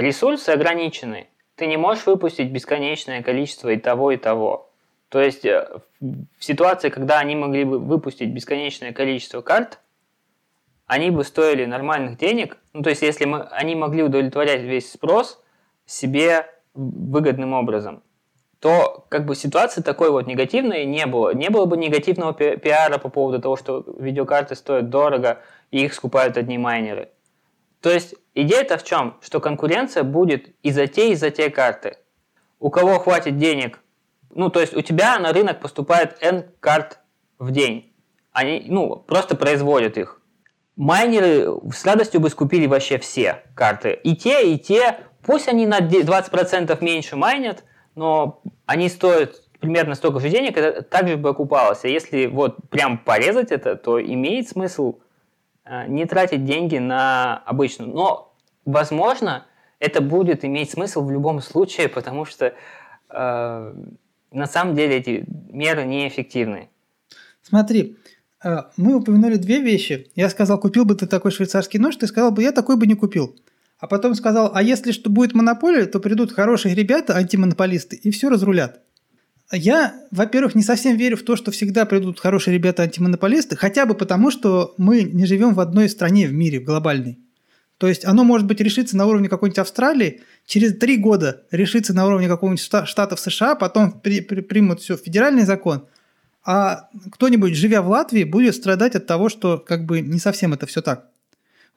Ресурсы 0.00 0.48
ограничены. 0.48 1.28
Ты 1.56 1.66
не 1.66 1.76
можешь 1.76 2.06
выпустить 2.06 2.50
бесконечное 2.50 3.22
количество 3.22 3.68
и 3.68 3.76
того, 3.76 4.12
и 4.12 4.16
того. 4.16 4.70
То 5.10 5.20
есть 5.20 5.44
э, 5.44 5.68
в 6.00 6.42
ситуации, 6.42 6.88
когда 6.88 7.18
они 7.18 7.36
могли 7.36 7.64
бы 7.64 7.78
выпустить 7.78 8.30
бесконечное 8.32 8.94
количество 8.94 9.42
карт, 9.42 9.78
они 10.86 11.10
бы 11.10 11.22
стоили 11.22 11.66
нормальных 11.66 12.16
денег. 12.16 12.56
Ну, 12.72 12.82
то 12.82 12.88
есть 12.88 13.02
если 13.02 13.26
мы, 13.26 13.42
они 13.42 13.74
могли 13.74 14.02
удовлетворять 14.02 14.62
весь 14.62 14.90
спрос 14.90 15.42
себе 15.84 16.46
выгодным 16.72 17.52
образом, 17.52 18.02
то 18.58 19.04
как 19.10 19.26
бы 19.26 19.34
ситуации 19.34 19.82
такой 19.82 20.10
вот 20.10 20.26
негативной 20.26 20.86
не 20.86 21.04
было. 21.04 21.34
Не 21.34 21.50
было 21.50 21.66
бы 21.66 21.76
негативного 21.76 22.32
пи 22.32 22.56
пиара 22.56 22.96
по 22.96 23.10
поводу 23.10 23.38
того, 23.38 23.56
что 23.56 23.84
видеокарты 23.98 24.54
стоят 24.54 24.88
дорого 24.88 25.42
и 25.70 25.84
их 25.84 25.92
скупают 25.92 26.38
одни 26.38 26.56
майнеры. 26.56 27.10
То 27.80 27.90
есть 27.90 28.14
идея-то 28.34 28.78
в 28.78 28.84
чем? 28.84 29.16
Что 29.20 29.40
конкуренция 29.40 30.02
будет 30.02 30.54
и 30.62 30.70
за 30.70 30.86
те, 30.86 31.12
и 31.12 31.14
за 31.14 31.30
те 31.30 31.50
карты. 31.50 31.96
У 32.58 32.70
кого 32.70 32.98
хватит 32.98 33.38
денег 33.38 33.80
ну, 34.34 34.48
то 34.48 34.60
есть 34.60 34.74
у 34.74 34.80
тебя 34.80 35.18
на 35.18 35.32
рынок 35.32 35.60
поступает 35.60 36.16
N 36.20 36.46
карт 36.60 37.00
в 37.38 37.50
день. 37.50 37.92
Они, 38.32 38.64
ну, 38.68 38.96
просто 38.96 39.36
производят 39.36 39.98
их. 39.98 40.20
Майнеры 40.76 41.48
с 41.72 41.84
радостью 41.84 42.20
бы 42.20 42.30
скупили 42.30 42.66
вообще 42.66 42.98
все 42.98 43.42
карты. 43.54 43.92
И 43.92 44.16
те, 44.16 44.52
и 44.52 44.58
те, 44.58 44.98
пусть 45.22 45.48
они 45.48 45.66
на 45.66 45.80
20% 45.80 46.78
меньше 46.82 47.16
майнят, 47.16 47.64
но 47.94 48.40
они 48.66 48.88
стоят 48.88 49.42
примерно 49.58 49.94
столько 49.94 50.20
же 50.20 50.30
денег, 50.30 50.56
это 50.56 50.82
также 50.82 51.16
бы 51.16 51.30
окупалось. 51.30 51.84
А 51.84 51.88
если 51.88 52.26
вот 52.26 52.56
прям 52.70 52.98
порезать 52.98 53.50
это, 53.50 53.76
то 53.76 54.00
имеет 54.00 54.48
смысл 54.48 55.00
не 55.86 56.04
тратить 56.06 56.44
деньги 56.44 56.78
на 56.78 57.38
обычную. 57.46 57.90
Но, 57.92 58.34
возможно, 58.64 59.46
это 59.78 60.00
будет 60.00 60.44
иметь 60.44 60.70
смысл 60.70 61.04
в 61.04 61.10
любом 61.10 61.40
случае, 61.40 61.88
потому 61.88 62.24
что 62.24 62.54
э, 63.08 63.74
на 64.32 64.46
самом 64.46 64.74
деле 64.74 64.96
эти 64.96 65.24
меры 65.50 65.84
неэффективны. 65.84 66.68
Смотри, 67.42 67.96
э, 68.44 68.62
мы 68.76 68.96
упомянули 68.96 69.36
две 69.36 69.60
вещи. 69.60 70.10
Я 70.14 70.28
сказал, 70.28 70.58
купил 70.58 70.84
бы 70.84 70.94
ты 70.94 71.06
такой 71.06 71.30
швейцарский 71.30 71.78
нож, 71.78 71.96
ты 71.96 72.06
сказал 72.06 72.30
бы, 72.30 72.42
я 72.42 72.52
такой 72.52 72.76
бы 72.76 72.86
не 72.86 72.94
купил. 72.94 73.36
А 73.78 73.86
потом 73.86 74.14
сказал, 74.14 74.52
а 74.54 74.62
если 74.62 74.92
что 74.92 75.08
будет 75.08 75.34
монополия, 75.34 75.86
то 75.86 76.00
придут 76.00 76.32
хорошие 76.32 76.74
ребята, 76.74 77.16
антимонополисты, 77.16 77.96
и 77.96 78.10
все 78.10 78.28
разрулят. 78.28 78.82
Я, 79.52 79.94
во-первых, 80.12 80.54
не 80.54 80.62
совсем 80.62 80.96
верю 80.96 81.16
в 81.16 81.22
то, 81.22 81.34
что 81.34 81.50
всегда 81.50 81.84
придут 81.84 82.20
хорошие 82.20 82.54
ребята-антимонополисты, 82.54 83.56
хотя 83.56 83.84
бы 83.84 83.94
потому, 83.94 84.30
что 84.30 84.74
мы 84.78 85.02
не 85.02 85.26
живем 85.26 85.54
в 85.54 85.60
одной 85.60 85.88
стране 85.88 86.28
в 86.28 86.32
мире, 86.32 86.60
в 86.60 86.64
глобальной. 86.64 87.18
То 87.78 87.88
есть 87.88 88.04
оно 88.04 88.24
может 88.24 88.46
быть 88.46 88.60
решиться 88.60 88.96
на 88.96 89.06
уровне 89.06 89.28
какой-нибудь 89.28 89.58
Австралии, 89.58 90.20
через 90.46 90.76
три 90.76 90.98
года 90.98 91.44
решится 91.50 91.94
на 91.94 92.06
уровне 92.06 92.28
какого-нибудь 92.28 92.62
штата 92.62 93.16
в 93.16 93.20
США, 93.20 93.54
потом 93.54 93.92
при, 93.92 94.20
при, 94.20 94.40
примут 94.42 94.82
все 94.82 94.96
федеральный 94.96 95.44
закон, 95.44 95.86
а 96.44 96.88
кто-нибудь, 97.12 97.54
живя 97.56 97.82
в 97.82 97.88
Латвии, 97.88 98.24
будет 98.24 98.54
страдать 98.54 98.94
от 98.94 99.06
того, 99.06 99.28
что 99.28 99.58
как 99.58 99.84
бы 99.84 100.00
не 100.00 100.18
совсем 100.18 100.52
это 100.52 100.66
все 100.66 100.80
так. 100.82 101.08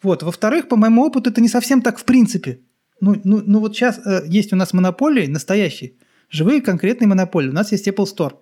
Вот. 0.02 0.24
Во-вторых, 0.24 0.68
по 0.68 0.76
моему 0.76 1.06
опыту, 1.06 1.30
это 1.30 1.42
не 1.42 1.50
совсем 1.50 1.82
так 1.82 1.98
в 1.98 2.04
принципе. 2.04 2.60
Ну, 3.00 3.20
ну, 3.24 3.42
ну 3.46 3.60
вот 3.60 3.76
сейчас 3.76 4.00
э, 4.06 4.24
есть 4.28 4.54
у 4.54 4.56
нас 4.56 4.74
монополии 4.74 5.28
настоящие, 5.28 5.94
живые 6.30 6.62
конкретные 6.62 7.08
монополии. 7.08 7.50
У 7.50 7.54
нас 7.54 7.72
есть 7.72 7.88
Apple 7.88 8.06
Store, 8.06 8.38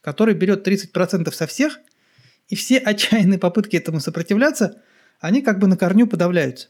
который 0.00 0.34
берет 0.34 0.66
30% 0.66 1.32
со 1.32 1.46
всех, 1.46 1.80
и 2.48 2.54
все 2.54 2.78
отчаянные 2.78 3.38
попытки 3.38 3.76
этому 3.76 4.00
сопротивляться, 4.00 4.82
они 5.20 5.42
как 5.42 5.58
бы 5.58 5.66
на 5.66 5.76
корню 5.76 6.06
подавляются. 6.06 6.68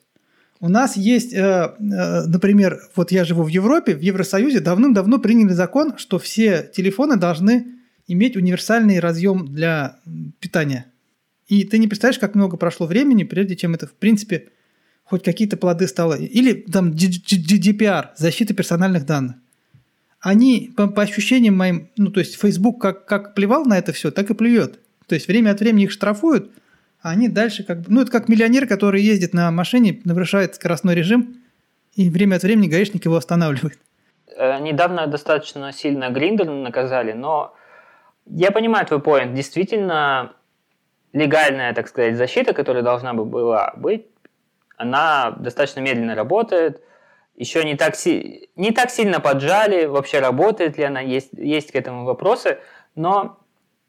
У 0.58 0.68
нас 0.68 0.96
есть, 0.96 1.35
э, 1.35 1.38
э, 1.38 2.23
например, 2.26 2.80
вот 2.94 3.12
я 3.12 3.25
живу 3.25 3.42
в 3.42 3.49
Европе, 3.49 3.94
в 3.94 4.00
Евросоюзе 4.00 4.61
давным-давно 4.61 5.18
приняли 5.18 5.52
закон, 5.52 5.99
что 5.99 6.18
все 6.18 6.70
телефоны 6.75 7.16
должны 7.16 7.76
иметь 8.06 8.37
универсальный 8.37 9.00
разъем 9.00 9.52
для 9.52 9.99
питания. 10.40 10.87
И 11.46 11.64
ты 11.64 11.78
не 11.78 11.88
представляешь, 11.88 12.18
как 12.18 12.35
много 12.35 12.56
прошло 12.56 12.87
времени, 12.87 13.25
прежде 13.25 13.54
чем 13.54 13.75
это, 13.75 13.87
в 13.87 13.92
принципе, 13.92 14.49
хоть 15.04 15.23
какие-то 15.23 15.56
плоды 15.56 15.87
стало. 15.87 16.14
Или 16.14 16.54
там 16.54 16.92
GDPR, 16.92 18.08
защита 18.16 18.54
персональных 18.54 19.04
данных. 19.04 19.37
Они, 20.26 20.73
по, 20.76 20.88
по 20.88 21.02
ощущениям 21.02 21.56
моим, 21.56 21.88
ну, 21.97 22.11
то 22.11 22.21
есть 22.21 22.40
Facebook 22.40 22.80
как, 22.80 23.06
как 23.06 23.35
плевал 23.35 23.64
на 23.64 23.78
это 23.78 23.92
все, 23.92 24.11
так 24.11 24.30
и 24.30 24.35
плюет. 24.35 24.80
То 25.06 25.14
есть 25.14 25.28
время 25.28 25.50
от 25.50 25.61
времени 25.61 25.85
их 25.85 25.92
штрафуют– 25.92 26.50
а 27.06 27.11
они 27.11 27.28
дальше 27.28 27.62
как 27.62 27.83
бы... 27.83 27.85
Ну, 27.88 28.02
это 28.02 28.11
как 28.11 28.28
миллионер, 28.28 28.66
который 28.66 29.00
ездит 29.00 29.33
на 29.33 29.52
машине, 29.52 30.00
нарушает 30.04 30.56
скоростной 30.56 30.97
режим, 30.97 31.37
и 31.95 32.11
время 32.11 32.35
от 32.35 32.42
времени 32.42 32.66
гаишник 32.66 33.04
его 33.04 33.14
останавливает. 33.14 33.78
Э, 34.37 34.59
недавно 34.59 35.06
достаточно 35.06 35.73
сильно 35.73 36.11
Гриндер 36.11 36.50
наказали, 36.50 37.12
но 37.12 37.54
я 38.26 38.50
понимаю 38.50 38.87
твой 38.87 39.00
поинт. 39.00 39.35
Действительно, 39.35 40.33
легальная, 41.12 41.73
так 41.75 41.87
сказать, 41.87 42.16
защита, 42.16 42.52
которая 42.52 42.83
должна 42.83 43.14
бы 43.14 43.25
была 43.25 43.73
быть, 43.76 44.06
она 44.76 45.30
достаточно 45.30 45.78
медленно 45.78 46.16
работает, 46.16 46.83
еще 47.37 47.64
не 47.64 47.76
так, 47.76 47.97
си... 47.97 48.50
не 48.57 48.73
так 48.73 48.90
сильно 48.90 49.21
поджали, 49.21 49.85
вообще 49.85 50.21
работает 50.21 50.78
ли 50.78 50.85
она, 50.85 51.00
есть, 51.00 51.33
есть 51.33 51.71
к 51.71 51.76
этому 51.76 52.05
вопросы, 52.05 52.59
но, 52.95 53.38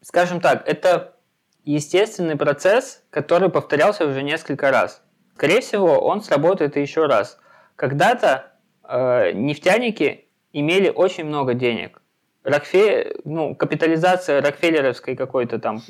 скажем 0.02 0.40
так, 0.40 0.68
это 0.68 1.16
естественный 1.64 2.36
процесс, 2.36 3.02
который 3.10 3.48
повторялся 3.48 4.06
уже 4.06 4.22
несколько 4.22 4.70
раз. 4.70 5.02
Скорее 5.34 5.60
всего, 5.60 5.98
он 5.98 6.22
сработает 6.22 6.76
еще 6.76 7.06
раз. 7.06 7.38
Когда-то 7.76 8.52
э, 8.84 9.32
нефтяники 9.32 10.26
имели 10.52 10.88
очень 10.90 11.24
много 11.24 11.54
денег. 11.54 12.02
Рокфе... 12.42 13.16
Ну, 13.24 13.54
капитализация 13.54 14.40
Рокфеллеровской 14.42 15.16
какой-то 15.16 15.58
там 15.58 15.80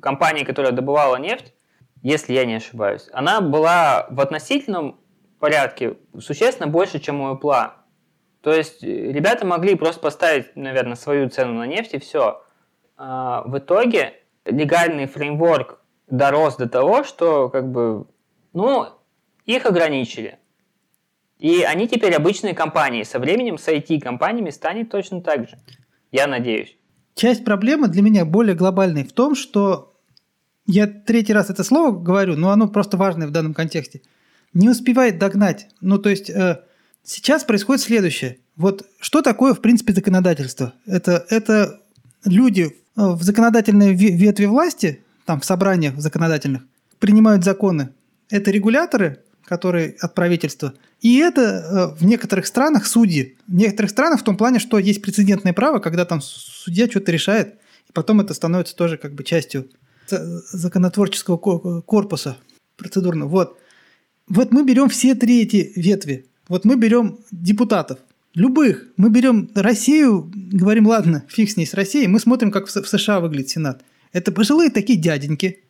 компании, 0.00 0.44
которая 0.44 0.72
добывала 0.72 1.16
нефть, 1.16 1.52
если 2.02 2.34
я 2.34 2.44
не 2.44 2.54
ошибаюсь, 2.54 3.08
она 3.12 3.40
была 3.40 4.06
в 4.10 4.20
относительном 4.20 5.00
порядке 5.38 5.96
существенно 6.20 6.68
больше, 6.68 6.98
чем 6.98 7.20
у 7.20 7.34
Apple. 7.34 7.70
То 8.40 8.52
есть 8.52 8.84
э, 8.84 9.12
ребята 9.12 9.46
могли 9.46 9.74
просто 9.74 10.00
поставить, 10.00 10.54
наверное, 10.54 10.96
свою 10.96 11.28
цену 11.30 11.54
на 11.54 11.66
нефть 11.66 11.94
и 11.94 11.98
все. 11.98 12.42
А 12.96 13.42
в 13.42 13.58
итоге 13.58 14.14
легальный 14.44 15.06
фреймворк 15.06 15.80
дорос 16.08 16.56
до 16.56 16.68
того, 16.68 17.04
что 17.04 17.48
как 17.48 17.70
бы, 17.70 18.06
ну, 18.52 18.86
их 19.46 19.66
ограничили. 19.66 20.38
И 21.38 21.62
они 21.62 21.88
теперь 21.88 22.14
обычные 22.14 22.54
компании. 22.54 23.02
Со 23.02 23.18
временем 23.18 23.58
с 23.58 23.68
IT-компаниями 23.68 24.50
станет 24.50 24.90
точно 24.90 25.20
так 25.20 25.48
же. 25.48 25.58
Я 26.12 26.26
надеюсь. 26.26 26.76
Часть 27.14 27.44
проблемы 27.44 27.88
для 27.88 28.02
меня 28.02 28.24
более 28.24 28.54
глобальной 28.54 29.04
в 29.04 29.12
том, 29.12 29.34
что 29.34 29.94
я 30.66 30.86
третий 30.86 31.32
раз 31.32 31.50
это 31.50 31.64
слово 31.64 31.92
говорю, 31.92 32.36
но 32.36 32.50
оно 32.50 32.68
просто 32.68 32.96
важное 32.96 33.26
в 33.26 33.30
данном 33.30 33.54
контексте. 33.54 34.02
Не 34.54 34.70
успевает 34.70 35.18
догнать. 35.18 35.68
Ну, 35.80 35.98
то 35.98 36.08
есть 36.08 36.30
э, 36.30 36.60
сейчас 37.02 37.44
происходит 37.44 37.82
следующее. 37.82 38.38
Вот 38.56 38.86
что 39.00 39.20
такое, 39.20 39.52
в 39.52 39.60
принципе, 39.60 39.92
законодательство? 39.92 40.72
Это, 40.86 41.26
это 41.28 41.80
люди 42.24 42.76
в 42.94 43.22
законодательной 43.22 43.94
ветви 43.94 44.44
власти, 44.46 45.02
там 45.26 45.40
в 45.40 45.44
собраниях 45.44 45.98
законодательных, 45.98 46.62
принимают 47.00 47.44
законы. 47.44 47.90
Это 48.30 48.50
регуляторы, 48.50 49.20
которые 49.44 49.96
от 50.00 50.14
правительства, 50.14 50.74
и 51.00 51.18
это 51.18 51.40
э, 51.42 52.00
в 52.00 52.06
некоторых 52.06 52.46
странах 52.46 52.86
судьи. 52.86 53.36
В 53.46 53.54
некоторых 53.54 53.90
странах 53.90 54.20
в 54.20 54.24
том 54.24 54.38
плане, 54.38 54.58
что 54.58 54.78
есть 54.78 55.02
прецедентное 55.02 55.52
право, 55.52 55.78
когда 55.78 56.06
там 56.06 56.22
судья 56.22 56.88
что-то 56.88 57.12
решает, 57.12 57.56
и 57.88 57.92
потом 57.92 58.22
это 58.22 58.32
становится 58.32 58.74
тоже 58.74 58.96
как 58.96 59.12
бы 59.12 59.22
частью 59.22 59.68
законотворческого 60.08 61.36
корпуса 61.82 62.36
процедурного. 62.76 63.28
Вот. 63.28 63.58
Вот 64.28 64.52
мы 64.52 64.64
берем 64.64 64.88
все 64.88 65.14
три 65.14 65.42
эти 65.42 65.72
ветви. 65.76 66.26
Вот 66.48 66.64
мы 66.64 66.76
берем 66.76 67.18
депутатов– 67.30 67.98
Любых. 68.34 68.88
Мы 68.96 69.10
берем 69.10 69.48
Россию, 69.54 70.30
говорим, 70.34 70.88
ладно, 70.88 71.24
фиг 71.28 71.50
с 71.50 71.56
ней, 71.56 71.66
с 71.66 71.74
Россией. 71.74 72.08
Мы 72.08 72.18
смотрим, 72.18 72.50
как 72.50 72.66
в 72.66 72.70
США 72.70 73.20
выглядит 73.20 73.50
Сенат. 73.50 73.82
Это 74.12 74.32
пожилые 74.32 74.70
такие 74.70 74.98
дяденьки, 74.98 75.60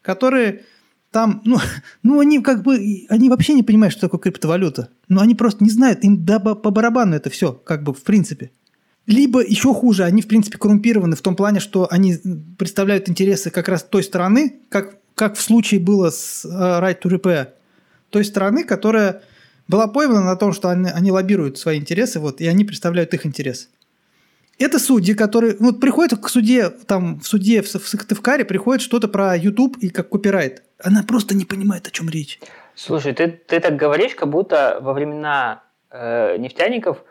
которые 0.00 0.64
там, 1.10 1.42
ну, 1.44 1.58
ну 2.02 2.18
они 2.18 2.40
как 2.40 2.62
бы, 2.62 3.06
они 3.10 3.28
вообще 3.28 3.52
не 3.52 3.62
понимают, 3.62 3.92
что 3.92 4.02
такое 4.02 4.20
криптовалюта. 4.20 4.88
Но 5.08 5.20
они 5.20 5.34
просто 5.34 5.62
не 5.62 5.70
знают, 5.70 6.04
им 6.04 6.24
да, 6.24 6.38
по 6.40 6.70
барабану 6.70 7.14
это 7.14 7.28
все, 7.28 7.52
как 7.52 7.82
бы 7.82 7.92
в 7.92 8.02
принципе. 8.02 8.50
Либо 9.06 9.44
еще 9.44 9.72
хуже, 9.72 10.04
они, 10.04 10.22
в 10.22 10.26
принципе, 10.26 10.58
коррумпированы 10.58 11.16
в 11.16 11.22
том 11.22 11.36
плане, 11.36 11.60
что 11.60 11.86
они 11.90 12.16
представляют 12.58 13.08
интересы 13.08 13.50
как 13.50 13.68
раз 13.68 13.84
той 13.84 14.02
стороны, 14.02 14.56
как, 14.68 14.98
как 15.14 15.36
в 15.36 15.42
случае 15.42 15.80
было 15.80 16.10
с 16.10 16.44
uh, 16.44 16.82
Right 16.82 17.00
to 17.00 17.10
Repair, 17.10 17.48
той 18.10 18.24
стороны, 18.24 18.64
которая 18.64 19.22
была 19.68 19.88
поймана 19.88 20.24
на 20.24 20.36
том, 20.36 20.52
что 20.52 20.68
они, 20.68 20.88
они 20.90 21.10
лоббируют 21.10 21.58
свои 21.58 21.78
интересы, 21.78 22.20
вот, 22.20 22.40
и 22.40 22.46
они 22.46 22.64
представляют 22.64 23.14
их 23.14 23.26
интерес. 23.26 23.68
Это 24.58 24.78
судьи, 24.78 25.14
которые... 25.14 25.56
Вот 25.58 25.80
приходят 25.80 26.18
к 26.18 26.28
суде, 26.28 26.70
там, 26.70 27.20
в 27.20 27.26
суде 27.26 27.60
в, 27.62 27.66
в 27.66 27.88
Сыктывкаре 27.88 28.44
приходит 28.44 28.80
что-то 28.80 29.06
про 29.06 29.36
YouTube 29.36 29.76
и 29.78 29.90
как 29.90 30.08
копирайт. 30.08 30.62
Она 30.82 31.02
просто 31.02 31.34
не 31.34 31.44
понимает, 31.44 31.86
о 31.86 31.90
чем 31.90 32.08
речь. 32.08 32.40
Слушай, 32.74 33.12
ты, 33.12 33.28
ты 33.28 33.60
так 33.60 33.76
говоришь, 33.76 34.14
как 34.14 34.30
будто 34.30 34.78
во 34.80 34.94
времена 34.94 35.62
э, 35.90 36.36
нефтяников 36.38 37.04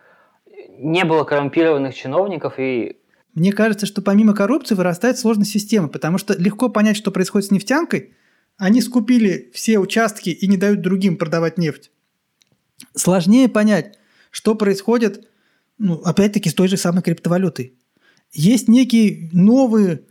не 0.78 1.06
было 1.06 1.24
коррумпированных 1.24 1.94
чиновников 1.96 2.56
и... 2.58 2.98
Мне 3.34 3.52
кажется, 3.52 3.86
что 3.86 4.02
помимо 4.02 4.34
коррупции 4.34 4.76
вырастает 4.76 5.20
сложность 5.20 5.52
системы, 5.52 5.90
потому 5.90 6.18
что 6.18 6.34
легко 6.38 6.70
понять, 6.70 6.96
что 6.96 7.12
происходит 7.12 7.50
с 7.50 7.52
нефтянкой. 7.52 8.14
Они 8.58 8.82
скупили 8.82 9.52
все 9.54 9.80
участки 9.80 10.30
и 10.30 10.48
не 10.48 10.58
дают 10.58 10.82
другим 10.82 11.18
продавать 11.18 11.58
нефть. 11.58 11.92
Сложнее 12.94 13.50
понять, 13.50 13.98
что 14.32 14.56
происходит, 14.56 15.28
ну, 15.78 15.96
опять-таки, 15.96 16.50
с 16.50 16.54
той 16.54 16.68
же 16.68 16.78
самой 16.78 17.02
криптовалютой. 17.02 17.74
Есть 18.32 18.68
некие 18.68 19.30
новые 19.34 20.04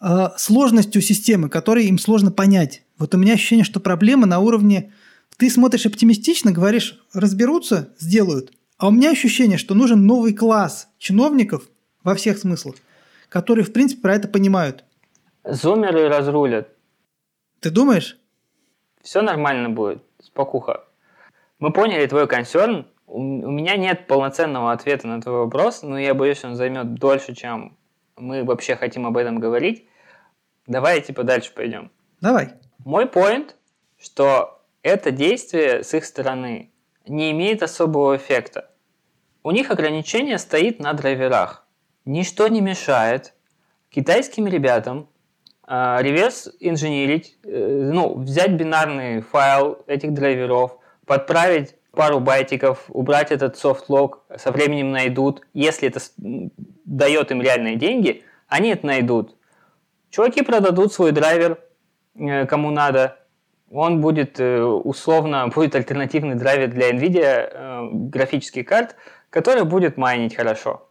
э, 0.00 0.28
сложностью 0.36 1.02
системы, 1.02 1.48
которые 1.48 1.88
им 1.88 1.98
сложно 1.98 2.30
понять. 2.30 2.82
Вот 2.98 3.14
у 3.14 3.18
меня 3.18 3.34
ощущение, 3.34 3.64
что 3.64 3.80
проблема 3.80 4.26
на 4.26 4.40
уровне... 4.40 4.92
Ты 5.36 5.48
смотришь 5.48 5.86
оптимистично, 5.86 6.52
говоришь, 6.52 7.00
разберутся, 7.14 7.94
сделают. 7.98 8.52
А 8.76 8.88
у 8.88 8.90
меня 8.90 9.10
ощущение, 9.10 9.56
что 9.56 9.74
нужен 9.74 10.04
новый 10.06 10.34
класс 10.34 10.88
чиновников 10.98 11.68
во 12.04 12.14
всех 12.14 12.36
смыслах, 12.36 12.76
которые, 13.30 13.64
в 13.64 13.72
принципе, 13.72 14.02
про 14.02 14.16
это 14.16 14.28
понимают. 14.28 14.84
Зумеры 15.44 16.08
разрулят. 16.08 16.68
Ты 17.60 17.70
думаешь? 17.70 18.18
Все 19.02 19.20
нормально 19.20 19.68
будет, 19.68 20.02
спокуха. 20.18 20.84
Мы 21.58 21.72
поняли 21.72 22.06
твой 22.06 22.26
консерн. 22.26 22.86
У 23.06 23.20
меня 23.20 23.76
нет 23.76 24.06
полноценного 24.06 24.72
ответа 24.72 25.06
на 25.06 25.20
твой 25.20 25.44
вопрос, 25.44 25.82
но 25.82 25.98
я 25.98 26.14
боюсь, 26.14 26.42
он 26.44 26.54
займет 26.54 26.94
дольше, 26.94 27.34
чем 27.34 27.76
мы 28.16 28.44
вообще 28.44 28.76
хотим 28.76 29.06
об 29.06 29.16
этом 29.18 29.40
говорить. 29.40 29.86
Давай 30.66 31.02
типа 31.02 31.22
дальше 31.22 31.52
пойдем. 31.52 31.90
Давай. 32.20 32.54
Мой 32.78 33.06
поинт, 33.06 33.56
что 33.98 34.62
это 34.82 35.10
действие 35.10 35.84
с 35.84 35.92
их 35.92 36.06
стороны 36.06 36.70
не 37.06 37.30
имеет 37.32 37.62
особого 37.62 38.16
эффекта. 38.16 38.70
У 39.42 39.50
них 39.50 39.70
ограничение 39.70 40.38
стоит 40.38 40.78
на 40.80 40.94
драйверах. 40.94 41.66
Ничто 42.06 42.48
не 42.48 42.62
мешает 42.62 43.34
китайским 43.90 44.46
ребятам 44.46 45.09
реверс 45.70 46.50
инженерить, 46.58 47.38
э, 47.44 47.90
ну, 47.92 48.18
взять 48.18 48.50
бинарный 48.50 49.20
файл 49.20 49.78
этих 49.86 50.12
драйверов, 50.12 50.76
подправить 51.06 51.76
пару 51.92 52.18
байтиков, 52.18 52.86
убрать 52.88 53.30
этот 53.30 53.56
софтлог, 53.56 54.24
со 54.36 54.50
временем 54.50 54.90
найдут. 54.90 55.42
Если 55.54 55.88
это 55.88 56.00
дает 56.16 57.30
им 57.30 57.40
реальные 57.40 57.76
деньги, 57.76 58.24
они 58.48 58.70
это 58.70 58.84
найдут. 58.84 59.36
Чуваки 60.10 60.42
продадут 60.42 60.92
свой 60.92 61.12
драйвер 61.12 61.60
э, 62.16 62.46
кому 62.46 62.72
надо. 62.72 63.18
Он 63.70 64.00
будет 64.00 64.40
э, 64.40 64.60
условно, 64.60 65.46
будет 65.54 65.76
альтернативный 65.76 66.34
драйвер 66.34 66.66
для 66.66 66.90
NVIDIA 66.90 67.90
графических 67.92 68.66
карт, 68.66 68.96
который 69.30 69.62
будет 69.62 69.96
майнить 69.96 70.34
хорошо. 70.34 70.89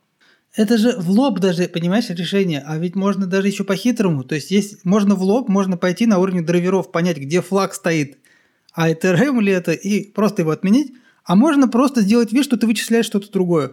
Это 0.59 0.77
же 0.77 0.97
в 0.97 1.09
лоб 1.09 1.39
даже, 1.39 1.69
понимаешь, 1.69 2.09
решение. 2.09 2.61
А 2.65 2.77
ведь 2.77 2.95
можно 2.95 3.25
даже 3.25 3.47
еще 3.47 3.63
по-хитрому. 3.63 4.23
То 4.23 4.35
есть, 4.35 4.51
есть 4.51 4.83
можно 4.83 5.15
в 5.15 5.23
лоб, 5.23 5.47
можно 5.47 5.77
пойти 5.77 6.05
на 6.05 6.19
уровне 6.19 6.41
драйверов, 6.41 6.91
понять, 6.91 7.17
где 7.17 7.41
флаг 7.41 7.73
стоит 7.73 8.17
а 8.73 8.89
это 8.89 9.13
RAM 9.13 9.41
ли 9.41 9.51
это, 9.51 9.71
и 9.71 10.09
просто 10.11 10.41
его 10.41 10.51
отменить, 10.51 10.93
а 11.25 11.35
можно 11.35 11.67
просто 11.67 12.01
сделать 12.01 12.31
вид, 12.31 12.45
что 12.45 12.57
ты 12.57 12.67
вычисляешь 12.67 13.05
что-то 13.05 13.31
другое. 13.31 13.71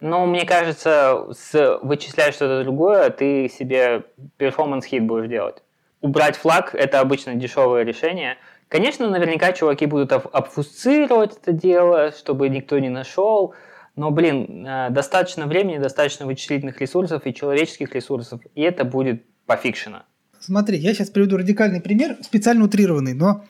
Ну, 0.00 0.26
мне 0.26 0.44
кажется, 0.44 1.26
с 1.32 1.78
вычисляешь 1.82 2.34
что-то 2.34 2.62
другое, 2.62 3.10
ты 3.10 3.48
себе 3.48 4.04
перформанс 4.36 4.84
хит 4.84 5.02
будешь 5.04 5.28
делать. 5.28 5.62
Убрать 6.00 6.36
флаг– 6.36 6.70
это 6.74 7.00
обычно 7.00 7.34
дешевое 7.34 7.84
решение. 7.84 8.36
Конечно, 8.68 9.08
наверняка 9.08 9.52
чуваки 9.52 9.86
будут 9.86 10.12
обфусцировать 10.12 11.38
это 11.40 11.52
дело, 11.52 12.12
чтобы 12.12 12.48
никто 12.48 12.78
не 12.78 12.90
нашел. 12.90 13.54
Но, 13.96 14.10
блин, 14.10 14.66
э, 14.66 14.90
достаточно 14.90 15.46
времени, 15.46 15.78
достаточно 15.78 16.26
вычислительных 16.26 16.80
ресурсов 16.80 17.22
и 17.26 17.34
человеческих 17.34 17.94
ресурсов, 17.94 18.40
и 18.54 18.60
это 18.60 18.84
будет 18.84 19.24
пофикшено. 19.46 20.02
Смотри, 20.40 20.78
я 20.78 20.92
сейчас 20.94 21.10
приведу 21.10 21.36
радикальный 21.36 21.80
пример, 21.80 22.16
специально 22.22 22.64
утрированный, 22.64 23.14
но 23.14 23.44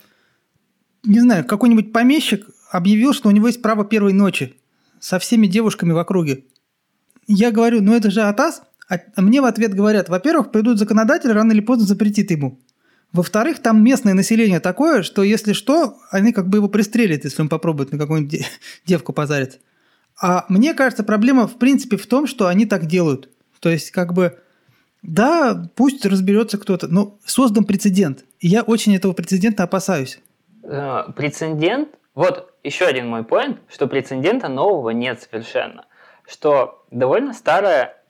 не 1.05 1.21
знаю, 1.21 1.45
какой-нибудь 1.45 1.93
помещик 1.93 2.47
объявил, 2.71 3.13
что 3.13 3.29
у 3.29 3.33
него 3.33 3.49
есть 3.49 3.63
право 3.63 3.85
первой 3.85 4.13
ночи 4.13 4.55
со 5.01 5.19
всеми 5.19 5.47
девушками 5.47 5.93
в 5.93 5.99
округе. 5.99 6.45
Я 7.27 7.51
говорю, 7.51 7.83
ну 7.83 7.95
это 7.95 8.11
же 8.11 8.23
АТАС. 8.23 8.63
А 8.89 9.23
мне 9.23 9.41
в 9.41 9.47
ответ 9.47 9.75
говорят, 9.75 10.11
во-первых, 10.11 10.53
придут 10.53 10.79
законодатели, 10.79 11.33
рано 11.33 11.53
или 11.53 11.61
поздно 11.61 11.87
запретит 11.87 12.31
ему. 12.31 12.61
Во-вторых, 13.13 13.61
там 13.61 13.83
местное 13.83 14.13
население 14.13 14.61
такое, 14.61 15.03
что 15.03 15.23
если 15.23 15.53
что, 15.53 15.97
они 16.11 16.33
как 16.33 16.49
бы 16.49 16.59
его 16.59 16.69
пристрелят, 16.69 17.25
если 17.25 17.41
он 17.41 17.49
попробует 17.49 17.93
на 17.93 17.99
какую-нибудь 17.99 18.45
девку 18.87 19.13
позарить. 19.13 19.61
А 20.21 20.47
мне 20.49 20.75
кажется, 20.75 21.05
проблема 21.05 21.47
в 21.47 21.59
принципе 21.59 21.97
в 21.97 22.07
том, 22.07 22.27
что 22.27 22.47
они 22.47 22.67
так 22.67 22.87
делают. 22.87 23.29
То 23.61 23.69
есть 23.69 23.91
как 23.91 24.13
бы, 24.13 24.39
да, 25.03 25.71
пусть 25.75 26.05
разберется 26.07 26.59
кто-то, 26.59 26.89
но 26.89 27.19
создан 27.25 27.65
прецедент. 27.65 28.25
И 28.41 28.49
я 28.49 28.63
очень 28.63 28.95
этого 28.95 29.13
прецедента 29.13 29.63
опасаюсь. 29.63 30.21
Э, 30.63 31.05
прецедент, 31.17 31.89
вот 32.15 32.55
еще 32.63 32.87
один 32.87 33.09
мой 33.09 33.25
поинт, 33.25 33.59
что 33.69 33.87
прецедента 33.87 34.49
нового 34.49 34.91
нет 34.91 35.27
совершенно. 35.29 35.87
Что 36.27 36.85
довольно 36.91 37.33
старая 37.33 38.03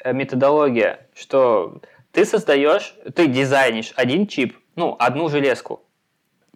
э, 0.00 0.12
методология, 0.12 1.06
что 1.14 1.80
ты 2.12 2.24
создаешь, 2.24 2.94
ты 3.14 3.26
дизайнишь 3.26 3.92
один 3.96 4.26
чип, 4.26 4.56
ну, 4.76 4.96
одну 4.98 5.28
железку, 5.28 5.82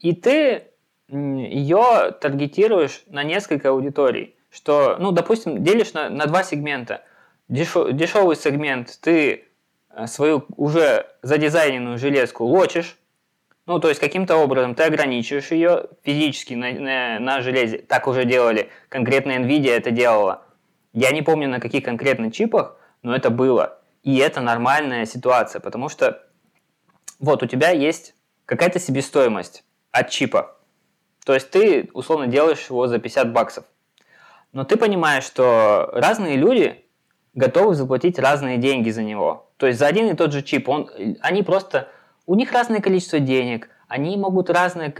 и 0.01 0.15
ты 0.15 0.65
ее 1.09 2.15
таргетируешь 2.21 3.03
на 3.09 3.23
несколько 3.23 3.71
аудиторий. 3.71 4.36
Что, 4.57 4.97
ну, 4.99 5.12
допустим, 5.12 5.62
делишь 5.62 5.92
на, 5.92 6.09
на 6.09 6.25
два 6.25 6.42
сегмента. 6.42 7.03
Дешев, 7.47 7.92
дешевый 7.92 8.37
сегмент 8.37 8.99
ты 9.03 9.45
э, 9.90 10.07
свою 10.07 10.47
уже 10.57 11.07
задизайненную 11.21 11.99
железку 11.99 12.45
лочишь, 12.45 12.97
ну, 13.66 13.79
то 13.81 13.90
есть 13.90 14.01
каким-то 14.01 14.37
образом 14.37 14.75
ты 14.75 14.85
ограничиваешь 14.85 15.51
ее 15.51 15.88
физически 16.05 16.55
на, 16.55 16.73
на, 16.73 17.19
на 17.19 17.42
железе. 17.42 17.79
Так 17.79 18.07
уже 18.07 18.25
делали. 18.25 18.71
Конкретно 18.88 19.33
NVIDIA 19.33 19.73
это 19.73 19.90
делала. 19.90 20.45
Я 20.95 21.11
не 21.11 21.21
помню 21.21 21.51
на 21.51 21.61
каких 21.61 21.85
конкретно 21.85 22.33
чипах, 22.33 22.79
но 23.03 23.14
это 23.14 23.29
было. 23.29 23.79
И 24.05 24.16
это 24.16 24.40
нормальная 24.40 25.05
ситуация, 25.05 25.61
потому 25.61 25.90
что 25.90 26.27
вот 27.19 27.42
у 27.42 27.47
тебя 27.47 27.73
есть 27.73 28.14
какая-то 28.47 28.79
себестоимость 28.79 29.64
от 29.90 30.09
чипа. 30.09 30.57
То 31.27 31.35
есть 31.35 31.51
ты 31.51 31.90
условно 31.92 32.27
делаешь 32.27 32.64
его 32.71 32.87
за 32.87 32.99
50 32.99 33.35
баксов. 33.35 33.66
Но 34.53 34.65
ты 34.65 34.77
понимаешь, 34.77 35.25
что 35.25 35.91
разные 35.93 36.37
люди 36.37 36.85
готовы 37.35 37.75
заплатить 37.75 38.19
разные 38.19 38.59
деньги 38.59 38.91
за 38.91 39.03
него. 39.03 39.51
То 39.59 39.67
есть 39.67 39.79
за 39.79 39.87
один 39.87 40.09
и 40.09 40.15
тот 40.15 40.33
же 40.33 40.43
чип. 40.43 40.69
Он, 40.69 40.91
они 41.21 41.43
просто 41.43 41.89
у 42.27 42.35
них 42.35 42.53
разное 42.53 42.81
количество 42.81 43.21
денег, 43.21 43.69
они 43.89 44.17
могут 44.17 44.51
разное, 44.51 44.93